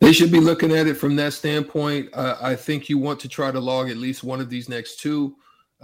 They 0.00 0.12
should 0.12 0.32
be 0.32 0.40
looking 0.40 0.72
at 0.72 0.86
it 0.86 0.94
from 0.94 1.16
that 1.16 1.32
standpoint. 1.32 2.10
Uh, 2.14 2.36
I 2.40 2.54
think 2.54 2.88
you 2.88 2.98
want 2.98 3.20
to 3.20 3.28
try 3.28 3.50
to 3.50 3.60
log 3.60 3.90
at 3.90 3.96
least 3.96 4.22
one 4.22 4.40
of 4.40 4.48
these 4.48 4.68
next 4.68 5.00
two. 5.00 5.36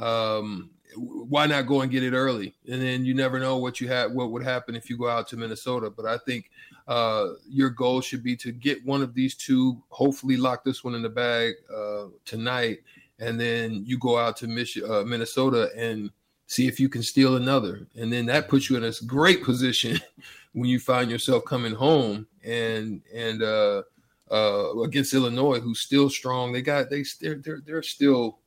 Um, 0.03 0.71
why 0.97 1.47
not 1.47 1.67
go 1.67 1.81
and 1.81 1.91
get 1.91 2.03
it 2.03 2.13
early? 2.13 2.55
And 2.71 2.83
then 2.83 3.05
you 3.05 3.15
never 3.15 3.39
know 3.39 3.57
what 3.57 3.81
you 3.81 3.89
have, 3.89 4.13
what 4.13 4.31
would 4.31 4.43
happen 4.43 4.75
if 4.75 4.91
you 4.91 4.99
go 4.99 5.09
out 5.09 5.29
to 5.29 5.37
Minnesota. 5.37 5.91
But 5.91 6.07
I 6.07 6.19
think 6.19 6.51
uh, 6.87 7.29
your 7.49 7.71
goal 7.71 8.01
should 8.01 8.23
be 8.23 8.37
to 8.37 8.53
get 8.53 8.85
one 8.85 9.03
of 9.03 9.15
these 9.15 9.35
two, 9.35 9.83
hopefully 9.89 10.37
lock 10.37 10.65
this 10.65 10.85
one 10.85 10.95
in 10.95 11.03
the 11.03 11.09
bag 11.09 11.55
uh, 11.75 12.07
tonight, 12.25 12.81
and 13.19 13.41
then 13.41 13.85
you 13.87 13.99
go 13.99 14.19
out 14.19 14.37
to 14.39 14.47
Mich- 14.49 14.83
uh, 14.83 15.05
Minnesota 15.05 15.71
and 15.77 16.11
see 16.47 16.67
if 16.67 16.79
you 16.79 16.89
can 16.89 17.03
steal 17.03 17.37
another. 17.37 17.87
And 17.97 18.13
then 18.13 18.27
that 18.27 18.49
puts 18.49 18.69
you 18.69 18.77
in 18.77 18.85
a 18.85 18.93
great 19.07 19.43
position 19.43 20.01
when 20.53 20.69
you 20.69 20.79
find 20.79 21.11
yourself 21.11 21.45
coming 21.45 21.75
home 21.75 22.27
and 22.45 23.01
and 23.15 23.43
uh, 23.43 23.83
uh, 24.31 24.81
against 24.83 25.15
Illinois, 25.15 25.61
who's 25.61 25.81
still 25.81 26.11
strong. 26.11 26.53
They 26.53 26.63
got 26.63 26.91
they 26.91 27.05
they're 27.21 27.37
they're, 27.37 27.63
they're 27.65 27.83
still 27.83 28.39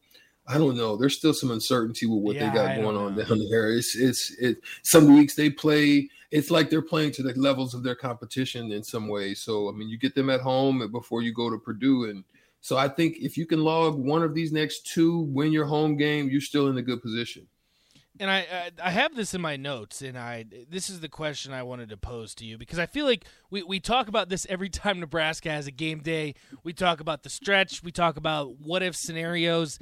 I 0.48 0.58
don't 0.58 0.78
know. 0.78 0.96
There's 0.96 1.18
still 1.18 1.34
some 1.34 1.52
uncertainty 1.52 2.06
with 2.06 2.22
what 2.22 2.36
yeah, 2.36 2.50
they 2.50 2.56
got 2.56 2.76
going 2.76 2.96
on 2.96 3.16
down 3.16 3.48
there. 3.50 3.72
It's 3.72 3.96
it's 3.96 4.32
it. 4.38 4.58
Some 4.84 5.16
weeks 5.16 5.36
they 5.36 5.50
play. 5.50 6.10
It's 6.32 6.52
like 6.52 6.70
they're 6.70 6.82
playing 6.82 7.12
to 7.14 7.24
the 7.24 7.34
levels 7.34 7.74
of 7.74 7.84
their 7.84 7.96
competition 7.96 8.72
in 8.72 8.84
some 8.84 9.08
ways. 9.08 9.40
So 9.40 9.70
I 9.70 9.72
mean, 9.72 9.90
you 9.90 9.98
get 9.98 10.14
them 10.14 10.30
at 10.30 10.42
home 10.42 10.92
before 10.92 11.22
you 11.22 11.34
go 11.34 11.50
to 11.50 11.58
Purdue, 11.58 12.06
and 12.06 12.24
so 12.62 12.78
I 12.78 12.88
think 12.88 13.18
if 13.18 13.38
you 13.38 13.46
can 13.46 13.64
log 13.64 13.98
one 13.98 14.22
of 14.22 14.34
these 14.34 14.52
next 14.52 14.88
two, 14.88 15.20
win 15.20 15.52
your 15.52 15.66
home 15.66 15.98
game, 15.98 16.30
you're 16.30 16.42
still 16.42 16.68
in 16.68 16.78
a 16.78 16.82
good 16.82 17.02
position. 17.02 17.48
And 18.20 18.32
I, 18.32 18.38
I, 18.40 18.72
I 18.86 18.90
have 18.92 19.16
this 19.16 19.34
in 19.34 19.42
my 19.42 19.58
notes, 19.58 20.02
and 20.02 20.18
I 20.18 20.46
this 20.70 20.90
is 20.90 21.00
the 21.00 21.10
question 21.10 21.54
I 21.54 21.64
wanted 21.64 21.90
to 21.90 21.98
pose 21.98 22.34
to 22.36 22.46
you 22.46 22.58
because 22.58 22.80
I 22.80 22.86
feel 22.86 23.06
like 23.06 23.26
we, 23.50 23.62
we 23.64 23.80
talk 23.80 24.08
about 24.08 24.30
this 24.30 24.46
every 24.50 24.70
time 24.70 25.00
Nebraska 25.00 25.50
has 25.50 25.68
a 25.68 25.72
game 25.72 26.00
day. 26.00 26.36
We 26.64 26.72
talk 26.72 27.00
about 27.00 27.24
the 27.24 27.30
stretch. 27.30 27.84
We 27.84 27.92
talk 27.92 28.16
about 28.16 28.60
what 28.60 28.84
if 28.84 28.96
scenarios. 28.96 29.80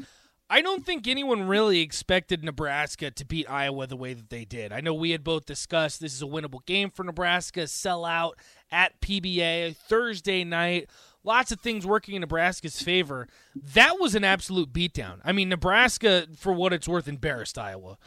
I 0.53 0.61
don't 0.61 0.85
think 0.85 1.07
anyone 1.07 1.47
really 1.47 1.79
expected 1.79 2.43
Nebraska 2.43 3.09
to 3.09 3.25
beat 3.25 3.49
Iowa 3.49 3.87
the 3.87 3.97
way 3.97 4.13
that 4.13 4.29
they 4.29 4.45
did. 4.45 4.71
I 4.71 4.81
know 4.81 4.93
we 4.93 5.09
had 5.09 5.23
both 5.23 5.47
discussed 5.47 5.99
this 5.99 6.13
is 6.13 6.21
a 6.21 6.27
winnable 6.27 6.63
game 6.67 6.91
for 6.91 7.03
Nebraska, 7.03 7.65
sell 7.65 8.05
out 8.05 8.37
at 8.71 9.01
PBA 9.01 9.75
Thursday 9.75 10.43
night. 10.43 10.91
lots 11.23 11.51
of 11.51 11.59
things 11.59 11.87
working 11.87 12.13
in 12.13 12.21
Nebraska's 12.21 12.79
favor. 12.79 13.27
That 13.55 13.99
was 13.99 14.13
an 14.13 14.23
absolute 14.23 14.71
beatdown. 14.71 15.21
I 15.25 15.31
mean, 15.31 15.49
Nebraska, 15.49 16.27
for 16.37 16.53
what 16.53 16.71
it's 16.71 16.87
worth, 16.87 17.07
embarrassed 17.07 17.57
Iowa. 17.57 17.97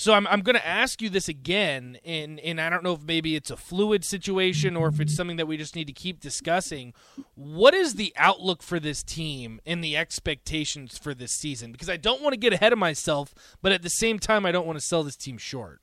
So 0.00 0.14
I'm, 0.14 0.26
I'm 0.28 0.40
going 0.40 0.56
to 0.56 0.66
ask 0.66 1.02
you 1.02 1.10
this 1.10 1.28
again, 1.28 1.98
and, 2.06 2.40
and 2.40 2.58
I 2.58 2.70
don't 2.70 2.82
know 2.82 2.94
if 2.94 3.02
maybe 3.02 3.36
it's 3.36 3.50
a 3.50 3.56
fluid 3.58 4.02
situation 4.02 4.74
or 4.74 4.88
if 4.88 4.98
it's 4.98 5.14
something 5.14 5.36
that 5.36 5.46
we 5.46 5.58
just 5.58 5.76
need 5.76 5.88
to 5.88 5.92
keep 5.92 6.20
discussing. 6.20 6.94
What 7.34 7.74
is 7.74 7.96
the 7.96 8.14
outlook 8.16 8.62
for 8.62 8.80
this 8.80 9.02
team 9.02 9.60
and 9.66 9.84
the 9.84 9.98
expectations 9.98 10.96
for 10.96 11.12
this 11.12 11.32
season? 11.32 11.70
Because 11.70 11.90
I 11.90 11.98
don't 11.98 12.22
want 12.22 12.32
to 12.32 12.38
get 12.38 12.54
ahead 12.54 12.72
of 12.72 12.78
myself, 12.78 13.34
but 13.60 13.72
at 13.72 13.82
the 13.82 13.90
same 13.90 14.18
time, 14.18 14.46
I 14.46 14.52
don't 14.52 14.66
want 14.66 14.78
to 14.78 14.84
sell 14.84 15.02
this 15.02 15.16
team 15.16 15.36
short. 15.36 15.82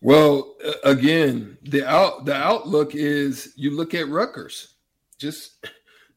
Well, 0.00 0.54
again, 0.82 1.58
the 1.62 1.86
out 1.86 2.24
the 2.24 2.34
outlook 2.34 2.94
is 2.94 3.52
you 3.54 3.76
look 3.76 3.92
at 3.92 4.08
Rutgers. 4.08 4.76
Just 5.18 5.66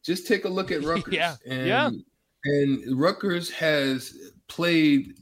just 0.03 0.25
take 0.25 0.46
a 0.46 0.50
look 0.50 0.72
at 0.72 0.84
Rutgers. 0.86 1.13
yeah. 1.13 1.36
And, 1.46 1.67
yeah. 1.67 1.89
And 2.46 2.98
Rutgers 2.98 3.50
has 3.50 4.13
played 4.48 5.15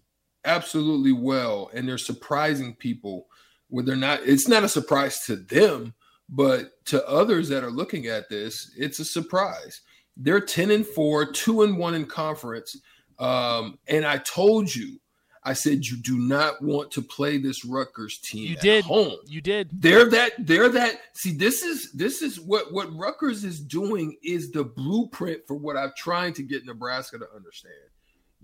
absolutely 0.45 1.11
well, 1.11 1.69
and 1.73 1.87
they're 1.87 1.97
surprising 1.97 2.75
people 2.75 3.27
where 3.69 3.83
they're 3.83 3.95
not. 3.95 4.21
It's 4.23 4.47
not 4.47 4.63
a 4.63 4.69
surprise 4.69 5.25
to 5.25 5.35
them, 5.35 5.93
but 6.29 6.85
to 6.85 7.05
others 7.07 7.49
that 7.49 7.63
are 7.63 7.71
looking 7.71 8.07
at 8.07 8.29
this, 8.29 8.71
it's 8.77 8.99
a 8.99 9.05
surprise. 9.05 9.81
They're 10.17 10.39
ten 10.39 10.71
and 10.71 10.85
four, 10.85 11.25
two 11.31 11.63
and 11.63 11.77
one 11.77 11.95
in 11.95 12.05
conference, 12.05 12.77
um, 13.19 13.79
and 13.87 14.05
I 14.05 14.19
told 14.19 14.73
you. 14.73 14.99
I 15.47 15.53
said 15.53 15.85
you 15.85 15.97
do 15.97 16.17
not 16.17 16.59
want 16.63 16.89
to 16.93 17.03
play 17.03 17.37
this 17.37 17.63
Rutgers 17.63 18.17
team. 18.17 18.47
You 18.47 18.55
did. 18.55 18.83
Home. 18.85 19.17
You 19.27 19.41
did. 19.41 19.69
They're 19.71 20.09
that. 20.09 20.31
They're 20.39 20.69
that. 20.69 20.95
See, 21.13 21.33
this 21.33 21.61
is 21.61 21.91
this 21.91 22.23
is 22.23 22.39
what 22.39 22.73
what 22.73 22.91
Rutgers 22.95 23.43
is 23.43 23.59
doing 23.59 24.17
is 24.23 24.51
the 24.51 24.63
blueprint 24.63 25.41
for 25.45 25.53
what 25.53 25.77
I'm 25.77 25.91
trying 25.95 26.33
to 26.33 26.41
get 26.41 26.65
Nebraska 26.65 27.19
to 27.19 27.27
understand 27.35 27.75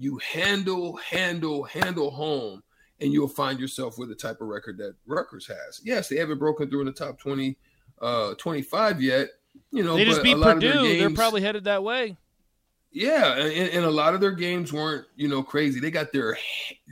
you 0.02 0.18
handle, 0.18 0.96
handle, 0.98 1.64
handle 1.64 2.10
home, 2.10 2.64
and 3.00 3.14
you'll 3.14 3.28
find 3.28 3.60
yourself 3.60 4.00
with 4.00 4.10
the 4.10 4.16
type 4.16 4.42
of 4.42 4.48
record 4.48 4.78
that 4.80 4.96
Rutgers 5.06 5.48
has. 5.48 5.80
Yes, 5.84 6.10
they 6.10 6.16
haven't 6.16 6.40
broken 6.40 6.70
through 6.70 6.80
in 6.80 6.86
the 6.88 6.92
top 6.92 7.20
20, 7.20 7.56
uh, 8.02 8.34
25 8.34 9.00
yet. 9.00 9.30
You 9.72 9.84
know, 9.84 9.96
they 9.96 10.06
just 10.06 10.24
beat 10.24 10.42
Purdue. 10.42 10.74
Games, 10.74 11.00
They're 11.00 11.10
probably 11.12 11.42
headed 11.42 11.66
that 11.66 11.84
way. 11.84 12.18
Yeah, 12.92 13.36
and, 13.36 13.70
and, 13.70 13.86
a 13.86 13.92
lot 13.92 14.16
of 14.16 14.22
their 14.22 14.32
games 14.32 14.74
weren't, 14.74 15.06
you 15.16 15.30
know, 15.30 15.44
crazy. 15.44 15.80
They 15.80 15.92
got 15.92 16.12
their 16.12 16.38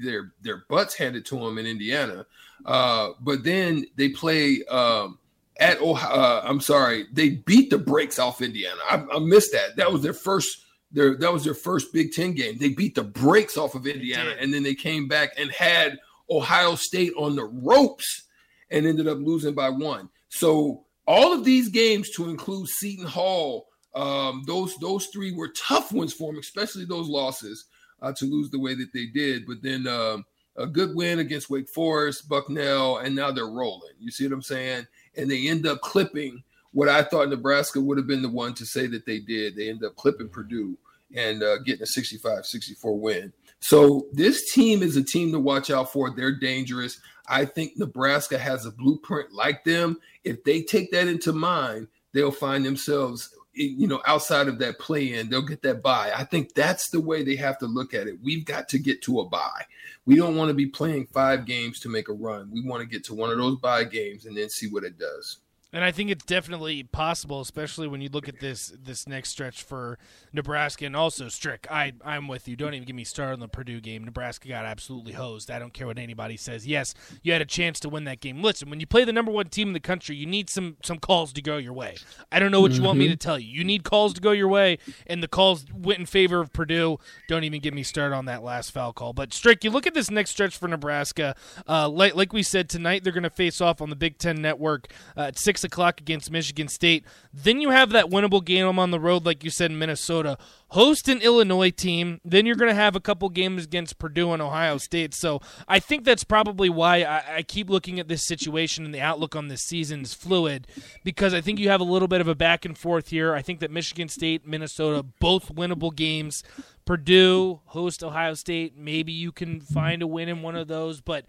their 0.02 0.32
their 0.42 0.64
butts 0.70 0.96
handed 0.96 1.26
to 1.26 1.40
them 1.40 1.58
in 1.58 1.66
Indiana, 1.66 2.26
uh, 2.66 3.10
but 3.20 3.44
then 3.44 3.86
they 3.98 4.08
play 4.08 4.64
um, 4.70 5.20
at 5.60 5.82
Ohio. 5.82 6.10
Uh, 6.10 6.42
I'm 6.46 6.62
sorry, 6.62 7.08
they 7.12 7.32
beat 7.32 7.70
the 7.70 7.78
brakes 7.78 8.18
off 8.18 8.42
Indiana. 8.42 8.80
I, 8.90 9.04
I 9.12 9.20
missed 9.20 9.52
that. 9.52 9.76
That 9.76 9.92
was 9.92 10.02
their 10.02 10.14
first 10.14 10.64
their 10.92 11.16
that 11.18 11.32
was 11.32 11.44
their 11.44 11.54
first 11.54 11.94
Big 11.94 12.12
Ten 12.14 12.34
game. 12.34 12.58
They 12.58 12.70
beat 12.70 12.96
the 12.96 13.04
brakes 13.04 13.58
off 13.58 13.76
of 13.76 13.88
Indiana, 13.88 14.36
and 14.40 14.54
then 14.54 14.64
they 14.64 14.76
came 14.76 15.08
back 15.08 15.34
and 15.38 15.52
had 15.52 16.00
Ohio 16.30 16.76
State 16.76 17.14
on 17.18 17.36
the 17.36 17.46
ropes 17.46 18.24
and 18.72 18.86
ended 18.86 19.08
up 19.08 19.20
losing 19.20 19.54
by 19.54 19.70
one. 19.70 20.10
So 20.30 20.86
all 21.08 21.34
of 21.34 21.44
these 21.44 21.70
games, 21.70 22.12
to 22.12 22.30
include 22.30 22.68
Seton 22.68 23.06
Hall, 23.06 23.68
um, 23.96 24.44
those 24.46 24.76
those 24.78 25.08
three 25.08 25.32
were 25.32 25.50
tough 25.50 25.92
ones 25.92 26.14
for 26.14 26.32
them, 26.32 26.40
especially 26.40 26.86
those 26.86 27.08
losses 27.08 27.66
uh, 28.02 28.14
to 28.14 28.26
lose 28.26 28.50
the 28.50 28.60
way 28.60 28.76
that 28.76 28.94
they 28.94 29.08
did. 29.08 29.46
But 29.48 29.62
then 29.62 29.88
um, 29.88 30.26
a 30.56 30.68
good 30.68 30.96
win 30.96 31.20
against 31.20 31.50
Wake 31.50 31.70
Forest, 31.70 32.30
Bucknell, 32.30 32.98
and 32.98 33.16
now 33.16 33.32
they're 33.32 33.48
rolling. 33.48 33.94
You 34.00 34.12
see 34.12 34.26
what 34.26 34.34
I'm 34.34 34.42
saying? 34.42 34.88
And 35.16 35.30
they 35.30 35.48
end 35.48 35.66
up 35.66 35.82
clipping 35.82 36.44
what 36.72 36.90
I 36.90 37.04
thought 37.04 37.30
Nebraska 37.30 37.82
would 37.82 37.98
have 37.98 38.08
been 38.08 38.22
the 38.22 38.30
one 38.30 38.54
to 38.56 38.66
say 38.66 38.88
that 38.88 39.06
they 39.06 39.20
did. 39.20 39.56
They 39.56 39.70
end 39.70 39.84
up 39.84 39.96
clipping 39.96 40.30
Purdue 40.30 40.78
and 41.16 41.42
uh, 41.42 41.58
getting 41.60 41.84
a 41.84 41.88
65 41.88 42.46
64 42.46 43.00
win. 43.00 43.34
So 43.60 44.08
this 44.14 44.52
team 44.54 44.84
is 44.84 44.96
a 44.96 45.04
team 45.04 45.32
to 45.32 45.40
watch 45.40 45.70
out 45.70 45.92
for. 45.92 46.10
They're 46.12 46.38
dangerous. 46.38 47.00
I 47.28 47.46
think 47.46 47.74
Nebraska 47.78 48.38
has 48.38 48.66
a 48.66 48.72
blueprint 48.72 49.34
like 49.34 49.64
them. 49.64 49.98
If 50.24 50.44
they 50.44 50.62
take 50.62 50.92
that 50.92 51.08
into 51.08 51.34
mind, 51.34 51.88
they'll 52.14 52.32
find 52.32 52.66
themselves 52.66 53.36
you 53.54 53.88
know 53.88 54.02
outside 54.06 54.48
of 54.48 54.60
that 54.60 54.80
play 54.80 55.14
in 55.16 55.30
they'll 55.30 55.42
get 55.42 55.62
that 55.64 55.82
buy 55.82 56.12
i 56.16 56.24
think 56.24 56.54
that's 56.54 56.90
the 56.92 57.02
way 57.02 57.24
they 57.24 57.36
have 57.36 57.58
to 57.58 57.66
look 57.66 57.94
at 57.94 58.08
it 58.08 58.16
we've 58.24 58.46
got 58.46 58.70
to 58.70 58.78
get 58.78 59.02
to 59.02 59.20
a 59.20 59.26
buy 59.26 59.62
we 60.06 60.16
don't 60.16 60.38
want 60.38 60.50
to 60.50 60.54
be 60.54 60.68
playing 60.68 61.06
five 61.08 61.46
games 61.46 61.80
to 61.80 61.90
make 61.90 62.08
a 62.08 62.14
run 62.14 62.50
we 62.52 62.66
want 62.66 62.82
to 62.82 62.88
get 62.88 63.04
to 63.04 63.14
one 63.14 63.32
of 63.32 63.38
those 63.38 63.58
buy 63.60 63.84
games 63.84 64.26
and 64.26 64.38
then 64.38 64.50
see 64.50 64.70
what 64.70 64.84
it 64.84 64.98
does 64.98 65.40
and 65.72 65.84
I 65.84 65.92
think 65.92 66.10
it's 66.10 66.26
definitely 66.26 66.84
possible, 66.84 67.42
especially 67.42 67.88
when 67.88 68.02
you 68.02 68.10
look 68.10 68.28
at 68.28 68.40
this 68.40 68.74
this 68.82 69.08
next 69.08 69.30
stretch 69.30 69.62
for 69.62 70.00
Nebraska 70.34 70.86
and 70.86 70.96
also 70.96 71.30
Strick. 71.30 71.68
I 71.70 71.94
I'm 72.04 72.28
with 72.28 72.48
you. 72.48 72.56
Don't 72.56 72.74
even 72.74 72.88
get 72.88 72.96
me 72.96 73.04
started 73.04 73.34
on 73.34 73.40
the 73.40 73.48
Purdue 73.48 73.80
game. 73.80 74.04
Nebraska 74.04 74.48
got 74.48 74.66
absolutely 74.66 75.14
hosed. 75.14 75.52
I 75.52 75.60
don't 75.60 75.74
care 75.74 75.86
what 75.86 76.00
anybody 76.00 76.38
says. 76.38 76.66
Yes, 76.66 76.96
you 77.22 77.34
had 77.34 77.42
a 77.42 77.46
chance 77.46 77.80
to 77.82 77.90
win 77.90 78.06
that 78.06 78.20
game. 78.20 78.42
Listen, 78.42 78.70
when 78.70 78.80
you 78.80 78.88
play 78.88 79.04
the 79.04 79.14
number 79.14 79.32
one 79.32 79.50
team 79.50 79.68
in 79.68 79.74
the 79.74 79.80
country, 79.80 80.16
you 80.16 80.26
need 80.26 80.50
some 80.50 80.78
some 80.84 80.98
calls 80.98 81.32
to 81.34 81.42
go 81.42 81.58
your 81.58 81.74
way. 81.74 81.98
I 82.32 82.40
don't 82.40 82.52
know 82.52 82.62
what 82.62 82.72
mm-hmm. 82.72 82.82
you 82.82 82.88
want 82.88 82.98
me 82.98 83.06
mm-hmm. 83.06 83.12
to 83.12 83.18
tell 83.18 83.38
you. 83.38 83.48
You 83.48 83.64
need 83.64 83.84
calls 83.84 84.14
to 84.14 84.22
go 84.22 84.32
your 84.32 84.48
way, 84.48 84.80
and 85.06 85.22
the 85.22 85.28
calls 85.28 85.66
went 85.72 86.00
in 86.00 86.08
favor 86.08 86.40
of 86.40 86.52
Purdue. 86.52 86.98
Don't 87.28 87.44
even 87.44 87.62
get 87.62 87.76
me 87.76 87.84
started 87.84 88.16
on 88.16 88.26
that 88.26 88.42
last 88.42 88.72
foul 88.72 88.92
call. 88.92 89.14
But 89.14 89.34
Strick, 89.34 89.64
you 89.64 89.70
look 89.70 89.86
at 89.86 89.94
this 89.94 90.10
next 90.10 90.32
stretch 90.32 90.58
for 90.58 90.68
Nebraska. 90.68 91.36
Uh, 91.68 91.88
like 91.88 92.16
like 92.16 92.34
we 92.34 92.42
said 92.42 92.70
tonight, 92.70 93.04
they're 93.04 93.14
going 93.14 93.22
to 93.22 93.30
face 93.30 93.62
off 93.62 93.82
on 93.82 93.92
the 93.92 93.96
Big 93.96 94.18
Ten 94.18 94.42
Network 94.42 94.92
uh, 95.16 95.22
at 95.22 95.38
six 95.38 95.59
o'clock 95.64 96.00
against 96.00 96.32
Michigan 96.32 96.68
State. 96.68 97.06
Then 97.34 97.62
you 97.62 97.70
have 97.70 97.90
that 97.92 98.08
winnable 98.08 98.44
game 98.44 98.80
on 98.80 98.92
the 98.92 99.00
road, 99.00 99.26
like 99.26 99.44
you 99.44 99.50
said 99.50 99.72
in 99.72 99.80
Minnesota. 99.80 100.38
Host 100.70 101.08
an 101.08 101.22
Illinois 101.22 101.72
team. 101.72 102.22
Then 102.24 102.46
you're 102.46 102.56
going 102.56 102.70
to 102.70 102.76
have 102.76 102.96
a 102.96 103.00
couple 103.00 103.30
games 103.30 103.64
against 103.64 103.98
Purdue 103.98 104.32
and 104.32 104.42
Ohio 104.42 104.78
State. 104.78 105.14
So 105.14 105.42
I 105.68 105.80
think 105.80 106.04
that's 106.04 106.24
probably 106.24 106.70
why 106.70 107.04
I, 107.04 107.24
I 107.38 107.42
keep 107.42 107.70
looking 107.70 108.00
at 108.00 108.08
this 108.08 108.26
situation 108.26 108.86
and 108.86 108.94
the 108.94 109.02
outlook 109.02 109.36
on 109.36 109.48
this 109.48 109.64
season 109.64 110.02
is 110.02 110.14
fluid 110.14 110.68
because 111.04 111.34
I 111.34 111.42
think 111.42 111.60
you 111.60 111.70
have 111.70 111.82
a 111.82 111.86
little 111.86 112.08
bit 112.08 112.22
of 112.22 112.28
a 112.28 112.36
back 112.36 112.66
and 112.66 112.78
forth 112.78 113.10
here. 113.10 113.34
I 113.34 113.42
think 113.42 113.60
that 113.62 113.72
Michigan 113.72 114.10
State, 114.10 114.48
Minnesota, 114.48 115.04
both 115.20 115.54
winnable 115.56 115.96
games. 115.96 116.44
Purdue, 116.86 117.62
host 117.66 118.04
Ohio 118.04 118.34
State. 118.34 118.76
Maybe 118.76 119.12
you 119.12 119.32
can 119.32 119.62
find 119.62 120.02
a 120.02 120.08
win 120.08 120.28
in 120.28 120.42
one 120.42 120.56
of 120.56 120.68
those, 120.68 121.02
but 121.02 121.26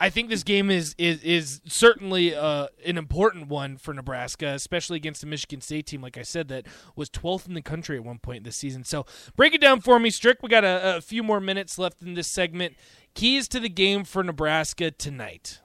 I 0.00 0.10
think 0.10 0.28
this 0.28 0.44
game 0.44 0.70
is 0.70 0.94
is 0.96 1.22
is 1.22 1.60
certainly 1.66 2.34
uh, 2.34 2.68
an 2.86 2.98
important 2.98 3.48
one 3.48 3.76
for 3.76 3.92
Nebraska, 3.92 4.46
especially 4.48 4.96
against 4.96 5.20
the 5.20 5.26
Michigan 5.26 5.60
State 5.60 5.86
team. 5.86 6.02
Like 6.02 6.16
I 6.16 6.22
said, 6.22 6.48
that 6.48 6.66
was 6.94 7.10
12th 7.10 7.48
in 7.48 7.54
the 7.54 7.62
country 7.62 7.96
at 7.96 8.04
one 8.04 8.18
point 8.18 8.44
this 8.44 8.56
season. 8.56 8.84
So 8.84 9.06
break 9.34 9.54
it 9.54 9.60
down 9.60 9.80
for 9.80 9.98
me, 9.98 10.10
Strick. 10.10 10.42
We 10.42 10.48
got 10.48 10.64
a, 10.64 10.96
a 10.96 11.00
few 11.00 11.22
more 11.22 11.40
minutes 11.40 11.78
left 11.78 12.00
in 12.02 12.14
this 12.14 12.28
segment. 12.28 12.76
Keys 13.14 13.48
to 13.48 13.60
the 13.60 13.68
game 13.68 14.04
for 14.04 14.22
Nebraska 14.22 14.92
tonight. 14.92 15.60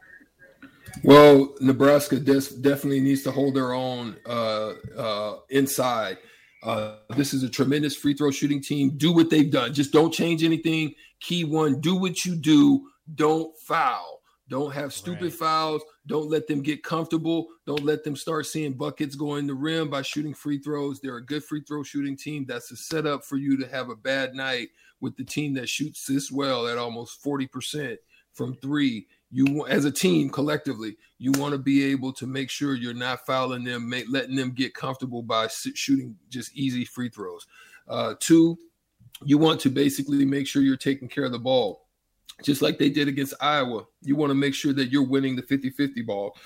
Well, 1.04 1.54
Nebraska 1.60 2.20
des- 2.20 2.56
definitely 2.62 3.02
needs 3.02 3.24
to 3.24 3.32
hold 3.32 3.56
their 3.56 3.74
own 3.74 4.18
uh, 4.26 4.74
uh, 4.98 5.40
inside. 5.50 6.18
Uh, 6.64 6.98
this 7.16 7.34
is 7.34 7.44
a 7.44 7.50
tremendous 7.50 7.96
free 7.96 8.14
throw 8.14 8.32
shooting 8.32 8.62
team. 8.62 8.98
Do 8.98 9.12
what 9.12 9.30
they've 9.30 9.52
done. 9.52 9.74
Just 9.74 9.92
don't 9.92 10.14
change 10.14 10.44
anything. 10.44 10.94
Key 11.20 11.44
one: 11.44 11.80
do 11.82 11.96
what 11.96 12.26
you 12.26 12.36
do. 12.36 12.88
Don't 13.14 13.56
foul. 13.60 14.23
Don't 14.54 14.72
have 14.72 14.94
stupid 14.94 15.24
right. 15.24 15.34
fouls. 15.34 15.82
Don't 16.06 16.30
let 16.30 16.46
them 16.46 16.62
get 16.62 16.84
comfortable. 16.84 17.48
Don't 17.66 17.84
let 17.84 18.04
them 18.04 18.16
start 18.16 18.46
seeing 18.46 18.74
buckets 18.74 19.16
going 19.16 19.48
the 19.48 19.56
rim 19.56 19.90
by 19.90 20.04
shooting 20.04 20.36
free 20.36 20.60
throws. 20.60 21.00
They're 21.00 21.18
a 21.18 21.26
good 21.26 21.44
free 21.44 21.64
throw 21.68 21.82
shooting 21.82 22.16
team. 22.16 22.46
That's 22.48 22.70
a 22.70 22.76
setup 22.76 23.26
for 23.26 23.38
you 23.38 23.58
to 23.58 23.68
have 23.68 23.90
a 23.90 23.96
bad 23.96 24.36
night 24.36 24.68
with 25.02 25.18
the 25.18 25.24
team 25.24 25.56
that 25.56 25.70
shoots 25.70 26.06
this 26.06 26.32
well 26.32 26.68
at 26.68 26.78
almost 26.78 27.24
40% 27.24 27.98
from 28.34 28.54
three. 28.58 29.08
You 29.32 29.66
as 29.66 29.86
a 29.86 29.92
team 29.92 30.30
collectively, 30.30 30.98
you 31.18 31.32
want 31.32 31.54
to 31.54 31.58
be 31.58 31.86
able 31.86 32.14
to 32.14 32.28
make 32.28 32.52
sure 32.52 32.76
you're 32.76 32.94
not 32.94 33.26
fouling 33.26 33.64
them, 33.64 33.90
make, 33.90 34.06
letting 34.08 34.36
them 34.36 34.52
get 34.52 34.76
comfortable 34.76 35.24
by 35.24 35.48
shooting 35.48 36.16
just 36.30 36.56
easy 36.56 36.86
free 36.86 37.10
throws. 37.10 37.48
Uh, 37.88 38.14
two, 38.20 38.60
you 39.24 39.40
want 39.40 39.60
to 39.62 39.72
basically 39.72 40.26
make 40.26 40.46
sure 40.46 40.62
you're 40.62 40.78
taking 40.78 41.08
care 41.08 41.24
of 41.24 41.32
the 41.32 41.40
ball 41.40 41.83
just 42.44 42.62
like 42.62 42.78
they 42.78 42.90
did 42.90 43.08
against 43.08 43.34
Iowa. 43.40 43.86
You 44.02 44.16
want 44.16 44.32
to 44.32 44.36
make 44.36 44.54
sure 44.54 44.74
that 44.74 44.92
you're 44.92 45.08
winning 45.08 45.36
the 45.36 45.42
50 45.42 45.72
50 45.72 46.02
ball. 46.02 46.38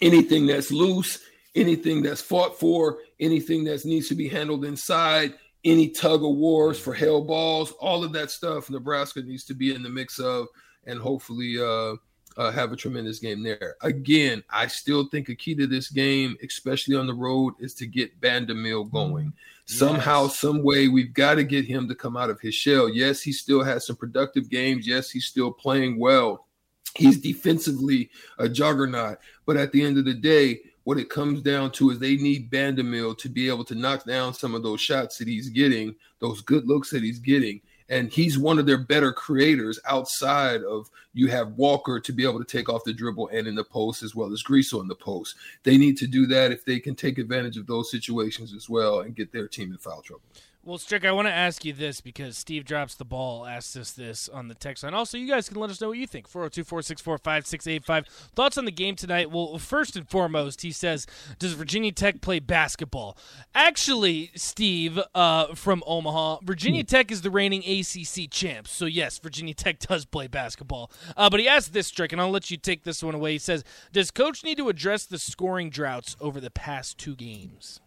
Anything 0.00 0.46
that's 0.46 0.70
loose, 0.70 1.20
anything 1.54 2.02
that's 2.02 2.20
fought 2.20 2.58
for, 2.58 2.98
anything 3.20 3.64
that 3.64 3.84
needs 3.84 4.08
to 4.08 4.14
be 4.14 4.28
handled 4.28 4.64
inside, 4.64 5.34
any 5.64 5.88
tug 5.88 6.24
of 6.24 6.36
wars 6.36 6.78
for 6.78 6.92
hell 6.92 7.22
balls, 7.22 7.72
all 7.72 8.02
of 8.02 8.12
that 8.12 8.30
stuff 8.30 8.68
Nebraska 8.68 9.22
needs 9.22 9.44
to 9.44 9.54
be 9.54 9.74
in 9.74 9.82
the 9.82 9.88
mix 9.88 10.18
of 10.18 10.48
and 10.84 10.98
hopefully 10.98 11.56
uh, 11.60 11.94
uh, 12.36 12.50
have 12.50 12.72
a 12.72 12.76
tremendous 12.76 13.18
game 13.18 13.42
there. 13.42 13.76
Again, 13.82 14.42
I 14.50 14.66
still 14.66 15.08
think 15.08 15.28
a 15.28 15.34
key 15.34 15.54
to 15.54 15.66
this 15.66 15.88
game, 15.88 16.36
especially 16.42 16.96
on 16.96 17.06
the 17.06 17.14
road, 17.14 17.54
is 17.60 17.74
to 17.74 17.86
get 17.86 18.20
Bandoumel 18.20 18.90
going. 18.90 19.32
Somehow, 19.78 20.24
yes. 20.24 20.38
some 20.38 20.62
way, 20.62 20.88
we've 20.88 21.14
got 21.14 21.36
to 21.36 21.44
get 21.44 21.64
him 21.64 21.88
to 21.88 21.94
come 21.94 22.16
out 22.16 22.30
of 22.30 22.40
his 22.40 22.54
shell. 22.54 22.88
Yes, 22.88 23.22
he 23.22 23.32
still 23.32 23.62
has 23.62 23.86
some 23.86 23.96
productive 23.96 24.48
games. 24.50 24.86
Yes, 24.86 25.10
he's 25.10 25.26
still 25.26 25.52
playing 25.52 25.98
well. 25.98 26.46
He's 26.94 27.20
defensively 27.20 28.10
a 28.38 28.48
juggernaut. 28.48 29.18
But 29.46 29.56
at 29.56 29.72
the 29.72 29.82
end 29.82 29.98
of 29.98 30.04
the 30.04 30.14
day, 30.14 30.60
what 30.84 30.98
it 30.98 31.08
comes 31.08 31.42
down 31.42 31.70
to 31.72 31.90
is 31.90 31.98
they 31.98 32.16
need 32.16 32.50
Bandoumel 32.50 33.16
to 33.18 33.28
be 33.28 33.48
able 33.48 33.64
to 33.64 33.74
knock 33.74 34.04
down 34.04 34.34
some 34.34 34.54
of 34.54 34.62
those 34.62 34.80
shots 34.80 35.18
that 35.18 35.28
he's 35.28 35.48
getting, 35.48 35.94
those 36.18 36.40
good 36.42 36.66
looks 36.66 36.90
that 36.90 37.02
he's 37.02 37.18
getting. 37.18 37.60
And 37.92 38.10
he's 38.10 38.38
one 38.38 38.58
of 38.58 38.64
their 38.64 38.78
better 38.78 39.12
creators 39.12 39.78
outside 39.86 40.62
of 40.62 40.90
you 41.12 41.28
have 41.28 41.52
Walker 41.58 42.00
to 42.00 42.12
be 42.12 42.24
able 42.24 42.38
to 42.38 42.44
take 42.44 42.70
off 42.70 42.84
the 42.84 42.92
dribble 42.94 43.28
and 43.28 43.46
in 43.46 43.54
the 43.54 43.64
post 43.64 44.02
as 44.02 44.14
well 44.14 44.32
as 44.32 44.42
Griesel 44.42 44.80
in 44.80 44.88
the 44.88 44.94
post. 44.94 45.36
They 45.62 45.76
need 45.76 45.98
to 45.98 46.06
do 46.06 46.24
that 46.28 46.52
if 46.52 46.64
they 46.64 46.80
can 46.80 46.94
take 46.94 47.18
advantage 47.18 47.58
of 47.58 47.66
those 47.66 47.90
situations 47.90 48.54
as 48.54 48.66
well 48.66 49.00
and 49.00 49.14
get 49.14 49.30
their 49.30 49.46
team 49.46 49.72
in 49.72 49.76
foul 49.76 50.00
trouble. 50.00 50.22
Well, 50.64 50.78
Strick, 50.78 51.04
I 51.04 51.10
want 51.10 51.26
to 51.26 51.32
ask 51.32 51.64
you 51.64 51.72
this 51.72 52.00
because 52.00 52.38
Steve 52.38 52.64
drops 52.64 52.94
the 52.94 53.04
ball, 53.04 53.44
asked 53.44 53.76
us 53.76 53.90
this 53.90 54.28
on 54.28 54.46
the 54.46 54.54
text 54.54 54.84
line. 54.84 54.94
Also, 54.94 55.18
you 55.18 55.26
guys 55.26 55.48
can 55.48 55.58
let 55.58 55.70
us 55.70 55.80
know 55.80 55.88
what 55.88 55.98
you 55.98 56.06
think. 56.06 56.28
402 56.28 56.62
464 56.62 57.18
5685. 57.18 58.06
Thoughts 58.36 58.56
on 58.56 58.64
the 58.64 58.70
game 58.70 58.94
tonight? 58.94 59.32
Well, 59.32 59.58
first 59.58 59.96
and 59.96 60.08
foremost, 60.08 60.62
he 60.62 60.70
says, 60.70 61.04
Does 61.40 61.54
Virginia 61.54 61.90
Tech 61.90 62.20
play 62.20 62.38
basketball? 62.38 63.16
Actually, 63.56 64.30
Steve 64.36 65.00
uh, 65.16 65.52
from 65.56 65.82
Omaha, 65.84 66.38
Virginia 66.44 66.84
Tech 66.84 67.10
is 67.10 67.22
the 67.22 67.30
reigning 67.30 67.64
ACC 67.64 68.30
champs. 68.30 68.70
So, 68.70 68.86
yes, 68.86 69.18
Virginia 69.18 69.54
Tech 69.54 69.80
does 69.80 70.04
play 70.04 70.28
basketball. 70.28 70.92
Uh, 71.16 71.28
but 71.28 71.40
he 71.40 71.48
asked 71.48 71.72
this, 71.72 71.88
Strick, 71.88 72.12
and 72.12 72.20
I'll 72.20 72.30
let 72.30 72.52
you 72.52 72.56
take 72.56 72.84
this 72.84 73.02
one 73.02 73.16
away. 73.16 73.32
He 73.32 73.38
says, 73.38 73.64
Does 73.92 74.12
coach 74.12 74.44
need 74.44 74.58
to 74.58 74.68
address 74.68 75.06
the 75.06 75.18
scoring 75.18 75.70
droughts 75.70 76.14
over 76.20 76.40
the 76.40 76.52
past 76.52 76.98
two 76.98 77.16
games? 77.16 77.80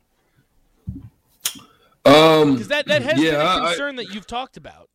Um, 2.06 2.54
because 2.54 2.68
that 2.68 2.88
that 2.88 3.02
has 3.02 3.20
yeah, 3.20 3.32
been 3.32 3.64
a 3.64 3.68
concern 3.68 3.96
that 3.96 4.14
you've 4.14 4.28
talked 4.28 4.58
about. 4.58 4.90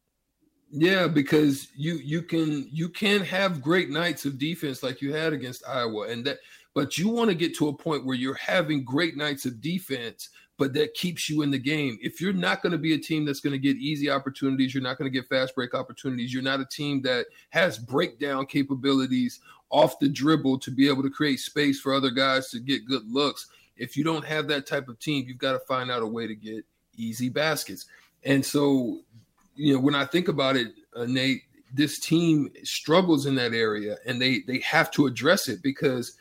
Yeah, 0.70 1.08
because 1.08 1.68
you 1.76 1.94
you 1.94 2.22
can 2.22 2.68
you 2.70 2.88
can 2.88 3.22
have 3.22 3.60
great 3.60 3.90
nights 3.90 4.24
of 4.24 4.38
defense 4.38 4.82
like 4.82 5.02
you 5.02 5.12
had 5.12 5.32
against 5.32 5.66
Iowa, 5.68 6.08
and 6.08 6.24
that 6.26 6.38
but 6.74 6.96
you 6.96 7.08
want 7.08 7.30
to 7.30 7.34
get 7.34 7.56
to 7.56 7.68
a 7.68 7.76
point 7.76 8.06
where 8.06 8.16
you're 8.16 8.34
having 8.34 8.84
great 8.84 9.16
nights 9.16 9.44
of 9.44 9.60
defense, 9.60 10.28
but 10.56 10.72
that 10.74 10.94
keeps 10.94 11.28
you 11.28 11.42
in 11.42 11.50
the 11.50 11.58
game. 11.58 11.98
If 12.00 12.20
you're 12.20 12.32
not 12.32 12.62
going 12.62 12.72
to 12.72 12.78
be 12.78 12.94
a 12.94 12.98
team 12.98 13.24
that's 13.24 13.40
going 13.40 13.52
to 13.52 13.58
get 13.58 13.76
easy 13.78 14.08
opportunities, 14.08 14.72
you're 14.72 14.82
not 14.82 14.96
going 14.96 15.10
to 15.10 15.18
get 15.18 15.28
fast 15.28 15.56
break 15.56 15.74
opportunities. 15.74 16.32
You're 16.32 16.44
not 16.44 16.60
a 16.60 16.66
team 16.66 17.02
that 17.02 17.26
has 17.50 17.76
breakdown 17.76 18.46
capabilities 18.46 19.40
off 19.70 19.98
the 19.98 20.08
dribble 20.08 20.58
to 20.60 20.70
be 20.70 20.88
able 20.88 21.02
to 21.02 21.10
create 21.10 21.40
space 21.40 21.80
for 21.80 21.92
other 21.92 22.10
guys 22.10 22.50
to 22.50 22.60
get 22.60 22.86
good 22.86 23.10
looks. 23.10 23.48
If 23.76 23.96
you 23.96 24.04
don't 24.04 24.24
have 24.24 24.46
that 24.48 24.66
type 24.66 24.88
of 24.88 25.00
team, 25.00 25.24
you've 25.26 25.38
got 25.38 25.52
to 25.52 25.60
find 25.60 25.90
out 25.90 26.02
a 26.02 26.06
way 26.06 26.28
to 26.28 26.34
get 26.36 26.64
easy 27.02 27.28
baskets. 27.28 27.86
And 28.24 28.44
so 28.44 29.00
you 29.60 29.74
know, 29.74 29.80
when 29.80 29.94
I 29.94 30.06
think 30.06 30.28
about 30.28 30.56
it, 30.56 30.68
uh, 30.96 31.04
Nate, 31.04 31.42
this 31.72 31.98
team 31.98 32.50
struggles 32.64 33.26
in 33.26 33.34
that 33.36 33.52
area, 33.52 33.96
and 34.06 34.20
they 34.20 34.40
they 34.46 34.58
have 34.60 34.90
to 34.92 35.06
address 35.06 35.48
it 35.48 35.62
because 35.62 36.16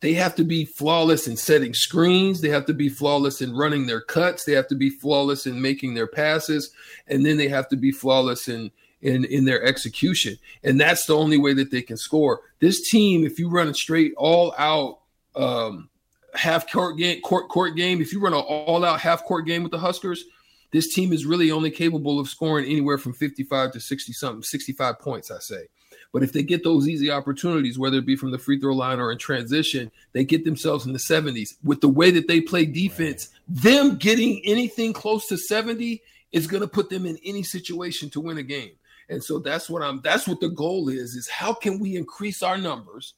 they 0.00 0.14
have 0.14 0.34
to 0.36 0.44
be 0.44 0.64
flawless 0.64 1.28
in 1.28 1.36
setting 1.36 1.74
screens. 1.74 2.40
They 2.40 2.48
have 2.48 2.66
to 2.66 2.74
be 2.74 2.88
flawless 2.88 3.40
in 3.40 3.54
running 3.54 3.86
their 3.86 4.00
cuts. 4.00 4.44
They 4.44 4.52
have 4.52 4.68
to 4.68 4.74
be 4.74 4.90
flawless 4.90 5.46
in 5.46 5.62
making 5.62 5.94
their 5.94 6.06
passes, 6.06 6.72
and 7.06 7.24
then 7.24 7.36
they 7.36 7.48
have 7.48 7.68
to 7.68 7.76
be 7.76 7.92
flawless 7.92 8.48
in 8.48 8.70
in 9.02 9.24
in 9.24 9.44
their 9.44 9.62
execution. 9.62 10.36
And 10.64 10.80
that's 10.80 11.06
the 11.06 11.16
only 11.16 11.38
way 11.38 11.54
that 11.54 11.70
they 11.70 11.82
can 11.82 11.96
score. 11.96 12.40
This 12.58 12.90
team, 12.90 13.24
if 13.24 13.38
you 13.38 13.48
run 13.48 13.68
a 13.68 13.74
straight 13.74 14.12
all 14.16 14.54
out 14.58 14.98
um, 15.36 15.88
half 16.34 16.70
court 16.70 16.96
game, 16.98 17.20
court 17.20 17.48
court 17.48 17.76
game, 17.76 18.00
if 18.00 18.12
you 18.12 18.20
run 18.20 18.34
an 18.34 18.40
all 18.40 18.84
out 18.84 19.00
half 19.00 19.24
court 19.24 19.46
game 19.46 19.62
with 19.62 19.72
the 19.72 19.78
Huskers, 19.78 20.24
this 20.72 20.94
team 20.94 21.12
is 21.12 21.26
really 21.26 21.50
only 21.50 21.70
capable 21.70 22.20
of 22.20 22.28
scoring 22.28 22.66
anywhere 22.66 22.98
from 22.98 23.12
55 23.12 23.72
to 23.72 23.80
60 23.80 24.12
something, 24.12 24.42
65 24.42 24.98
points, 24.98 25.30
I 25.30 25.38
say. 25.38 25.68
But 26.12 26.22
if 26.22 26.32
they 26.32 26.42
get 26.42 26.64
those 26.64 26.88
easy 26.88 27.10
opportunities, 27.10 27.78
whether 27.78 27.98
it 27.98 28.06
be 28.06 28.16
from 28.16 28.32
the 28.32 28.38
free 28.38 28.58
throw 28.58 28.74
line 28.74 28.98
or 28.98 29.12
in 29.12 29.18
transition, 29.18 29.92
they 30.12 30.24
get 30.24 30.44
themselves 30.44 30.86
in 30.86 30.92
the 30.92 30.98
70s. 30.98 31.50
With 31.62 31.80
the 31.80 31.88
way 31.88 32.10
that 32.10 32.26
they 32.26 32.40
play 32.40 32.66
defense, 32.66 33.28
them 33.48 33.96
getting 33.96 34.40
anything 34.44 34.92
close 34.92 35.26
to 35.28 35.36
70 35.36 36.02
is 36.32 36.46
going 36.46 36.62
to 36.62 36.68
put 36.68 36.90
them 36.90 37.06
in 37.06 37.18
any 37.24 37.42
situation 37.42 38.10
to 38.10 38.20
win 38.20 38.38
a 38.38 38.42
game. 38.42 38.72
And 39.08 39.22
so 39.22 39.38
that's 39.38 39.68
what 39.68 39.82
I'm 39.82 40.00
that's 40.02 40.28
what 40.28 40.40
the 40.40 40.48
goal 40.48 40.88
is 40.88 41.14
is 41.16 41.28
how 41.28 41.52
can 41.52 41.80
we 41.80 41.96
increase 41.96 42.42
our 42.42 42.56
numbers 42.56 43.14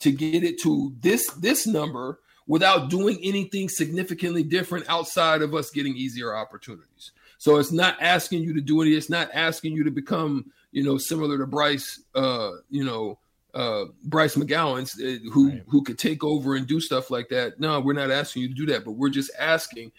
to 0.00 0.10
get 0.10 0.42
it 0.42 0.60
to 0.62 0.92
this 1.00 1.30
this 1.34 1.66
number 1.68 2.18
without 2.46 2.90
doing 2.90 3.18
anything 3.22 3.68
significantly 3.68 4.42
different 4.42 4.88
outside 4.88 5.42
of 5.42 5.54
us 5.54 5.70
getting 5.70 5.96
easier 5.96 6.34
opportunities. 6.34 7.12
So 7.38 7.56
it's 7.56 7.72
not 7.72 8.00
asking 8.00 8.42
you 8.42 8.54
to 8.54 8.60
do 8.60 8.80
any. 8.82 8.92
It's 8.92 9.10
not 9.10 9.28
asking 9.34 9.72
you 9.74 9.84
to 9.84 9.90
become, 9.90 10.50
you 10.72 10.82
know, 10.82 10.96
similar 10.96 11.36
to 11.38 11.46
Bryce, 11.46 12.00
uh, 12.14 12.52
you 12.70 12.84
know, 12.84 13.18
uh, 13.52 13.86
Bryce 14.04 14.36
McGowens, 14.36 14.98
uh, 15.00 15.30
who 15.30 15.48
Right. 15.50 15.62
who 15.66 15.82
could 15.82 15.98
take 15.98 16.22
over 16.22 16.56
and 16.56 16.66
do 16.66 16.80
stuff 16.80 17.10
like 17.10 17.28
that. 17.30 17.58
No, 17.58 17.80
we're 17.80 17.94
not 17.94 18.10
asking 18.10 18.42
you 18.42 18.48
to 18.48 18.54
do 18.54 18.66
that, 18.66 18.84
but 18.84 18.92
we're 18.92 19.10
just 19.10 19.30
asking, 19.38 19.92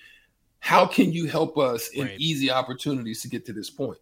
how 0.60 0.86
can 0.86 1.12
you 1.12 1.28
help 1.28 1.58
us 1.58 1.90
in 1.90 2.06
Right. 2.08 2.20
easy 2.20 2.50
opportunities 2.52 3.22
to 3.22 3.28
get 3.28 3.46
to 3.46 3.54
this 3.54 3.70
point? 3.70 3.98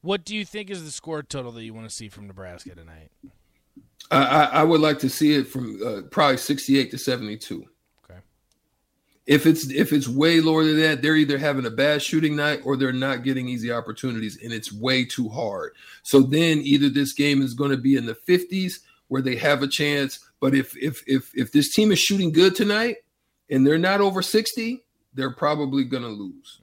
What 0.00 0.24
do 0.24 0.36
you 0.36 0.44
think 0.44 0.70
is 0.70 0.84
the 0.84 0.90
score 0.90 1.22
total 1.22 1.52
that 1.52 1.64
you 1.64 1.72
want 1.72 1.88
to 1.88 1.94
see 1.94 2.08
from 2.10 2.26
Nebraska 2.26 2.74
tonight? 2.74 3.10
I, 4.10 4.44
I, 4.52 4.62
would 4.62 4.80
like 4.80 4.98
to 5.00 5.08
see 5.08 5.34
it 5.34 5.48
from 5.48 5.80
uh, 5.84 6.02
probably 6.10 6.36
sixty-eight 6.36 6.90
to 6.90 6.98
seventy-two. 6.98 7.64
Okay. 8.04 8.20
If 9.26 9.46
it's 9.46 9.70
if 9.70 9.92
it's 9.92 10.06
way 10.06 10.40
lower 10.40 10.64
than 10.64 10.80
that, 10.80 11.02
they're 11.02 11.16
either 11.16 11.38
having 11.38 11.66
a 11.66 11.70
bad 11.70 12.02
shooting 12.02 12.36
night 12.36 12.60
or 12.64 12.76
they're 12.76 12.92
not 12.92 13.24
getting 13.24 13.48
easy 13.48 13.72
opportunities, 13.72 14.38
and 14.42 14.52
it's 14.52 14.72
way 14.72 15.04
too 15.04 15.28
hard. 15.28 15.72
So 16.02 16.20
then 16.20 16.58
either 16.58 16.88
this 16.88 17.12
game 17.12 17.42
is 17.42 17.54
going 17.54 17.70
to 17.70 17.76
be 17.76 17.96
in 17.96 18.06
the 18.06 18.14
fifties 18.14 18.80
where 19.08 19.22
they 19.22 19.36
have 19.36 19.62
a 19.62 19.68
chance, 19.68 20.20
but 20.40 20.54
if 20.54 20.76
if 20.76 21.02
if 21.06 21.30
if 21.34 21.52
this 21.52 21.72
team 21.72 21.90
is 21.90 21.98
shooting 21.98 22.30
good 22.30 22.54
tonight 22.54 22.96
and 23.50 23.66
they're 23.66 23.78
not 23.78 24.00
over 24.00 24.22
sixty, 24.22 24.84
they're 25.14 25.34
probably 25.34 25.84
going 25.84 26.02
to 26.02 26.08
lose. 26.08 26.60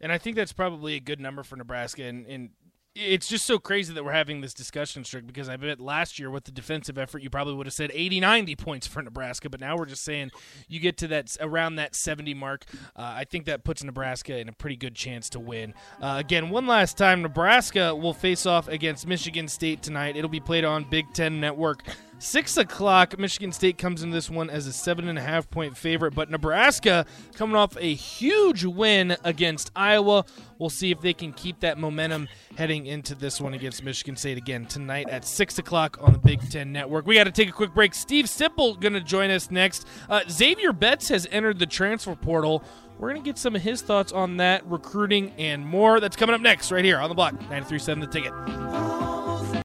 And 0.00 0.10
I 0.10 0.18
think 0.18 0.36
that's 0.36 0.52
probably 0.52 0.94
a 0.94 1.00
good 1.00 1.20
number 1.20 1.42
for 1.42 1.56
Nebraska. 1.56 2.04
And, 2.04 2.26
and 2.26 2.50
it's 2.94 3.28
just 3.28 3.46
so 3.46 3.58
crazy 3.58 3.94
that 3.94 4.04
we're 4.04 4.12
having 4.12 4.40
this 4.40 4.52
discussion, 4.52 5.04
Strick, 5.04 5.26
because 5.26 5.48
I 5.48 5.56
bet 5.56 5.80
last 5.80 6.18
year 6.18 6.30
with 6.30 6.44
the 6.44 6.50
defensive 6.50 6.98
effort, 6.98 7.22
you 7.22 7.30
probably 7.30 7.54
would 7.54 7.66
have 7.66 7.72
said 7.74 7.90
80, 7.94 8.20
90 8.20 8.56
points 8.56 8.86
for 8.86 9.00
Nebraska. 9.00 9.48
But 9.48 9.60
now 9.60 9.76
we're 9.76 9.86
just 9.86 10.02
saying 10.02 10.30
you 10.68 10.80
get 10.80 10.96
to 10.98 11.08
that 11.08 11.36
around 11.40 11.76
that 11.76 11.94
70 11.94 12.34
mark. 12.34 12.64
Uh, 12.96 13.14
I 13.16 13.24
think 13.24 13.46
that 13.46 13.64
puts 13.64 13.84
Nebraska 13.84 14.38
in 14.38 14.48
a 14.48 14.52
pretty 14.52 14.76
good 14.76 14.94
chance 14.94 15.30
to 15.30 15.40
win. 15.40 15.74
Uh, 16.00 16.16
again, 16.18 16.50
one 16.50 16.66
last 16.66 16.98
time, 16.98 17.22
Nebraska 17.22 17.94
will 17.94 18.14
face 18.14 18.44
off 18.44 18.66
against 18.66 19.06
Michigan 19.06 19.46
State 19.46 19.82
tonight. 19.82 20.16
It'll 20.16 20.28
be 20.28 20.40
played 20.40 20.64
on 20.64 20.84
Big 20.90 21.12
Ten 21.12 21.40
Network. 21.40 21.84
Six 22.22 22.58
o'clock, 22.58 23.18
Michigan 23.18 23.50
State 23.50 23.78
comes 23.78 24.02
in 24.02 24.10
this 24.10 24.28
one 24.28 24.50
as 24.50 24.66
a 24.66 24.74
seven 24.74 25.08
and 25.08 25.18
a 25.18 25.22
half 25.22 25.50
point 25.50 25.74
favorite, 25.74 26.14
but 26.14 26.28
Nebraska 26.30 27.06
coming 27.34 27.56
off 27.56 27.78
a 27.80 27.94
huge 27.94 28.62
win 28.62 29.16
against 29.24 29.70
Iowa. 29.74 30.26
We'll 30.58 30.68
see 30.68 30.90
if 30.90 31.00
they 31.00 31.14
can 31.14 31.32
keep 31.32 31.60
that 31.60 31.78
momentum 31.78 32.28
heading 32.58 32.84
into 32.84 33.14
this 33.14 33.40
one 33.40 33.54
against 33.54 33.82
Michigan 33.82 34.16
State 34.16 34.36
again 34.36 34.66
tonight 34.66 35.08
at 35.08 35.24
six 35.24 35.58
o'clock 35.58 35.96
on 36.02 36.12
the 36.12 36.18
Big 36.18 36.46
Ten 36.50 36.72
Network. 36.72 37.06
We 37.06 37.14
got 37.14 37.24
to 37.24 37.30
take 37.30 37.48
a 37.48 37.52
quick 37.52 37.72
break. 37.72 37.94
Steve 37.94 38.26
Sipple 38.26 38.78
going 38.78 38.92
to 38.92 39.00
join 39.00 39.30
us 39.30 39.50
next. 39.50 39.86
Uh, 40.10 40.20
Xavier 40.28 40.74
Betts 40.74 41.08
has 41.08 41.26
entered 41.30 41.58
the 41.58 41.64
transfer 41.66 42.14
portal. 42.14 42.62
We're 42.98 43.12
going 43.12 43.22
to 43.22 43.26
get 43.26 43.38
some 43.38 43.56
of 43.56 43.62
his 43.62 43.80
thoughts 43.80 44.12
on 44.12 44.36
that, 44.36 44.66
recruiting, 44.66 45.32
and 45.38 45.66
more. 45.66 46.00
That's 46.00 46.16
coming 46.16 46.34
up 46.34 46.42
next, 46.42 46.70
right 46.70 46.84
here 46.84 46.98
on 46.98 47.08
the 47.08 47.14
block. 47.14 47.32
937 47.32 48.00
The 48.00 48.06
Ticket. 48.08 49.19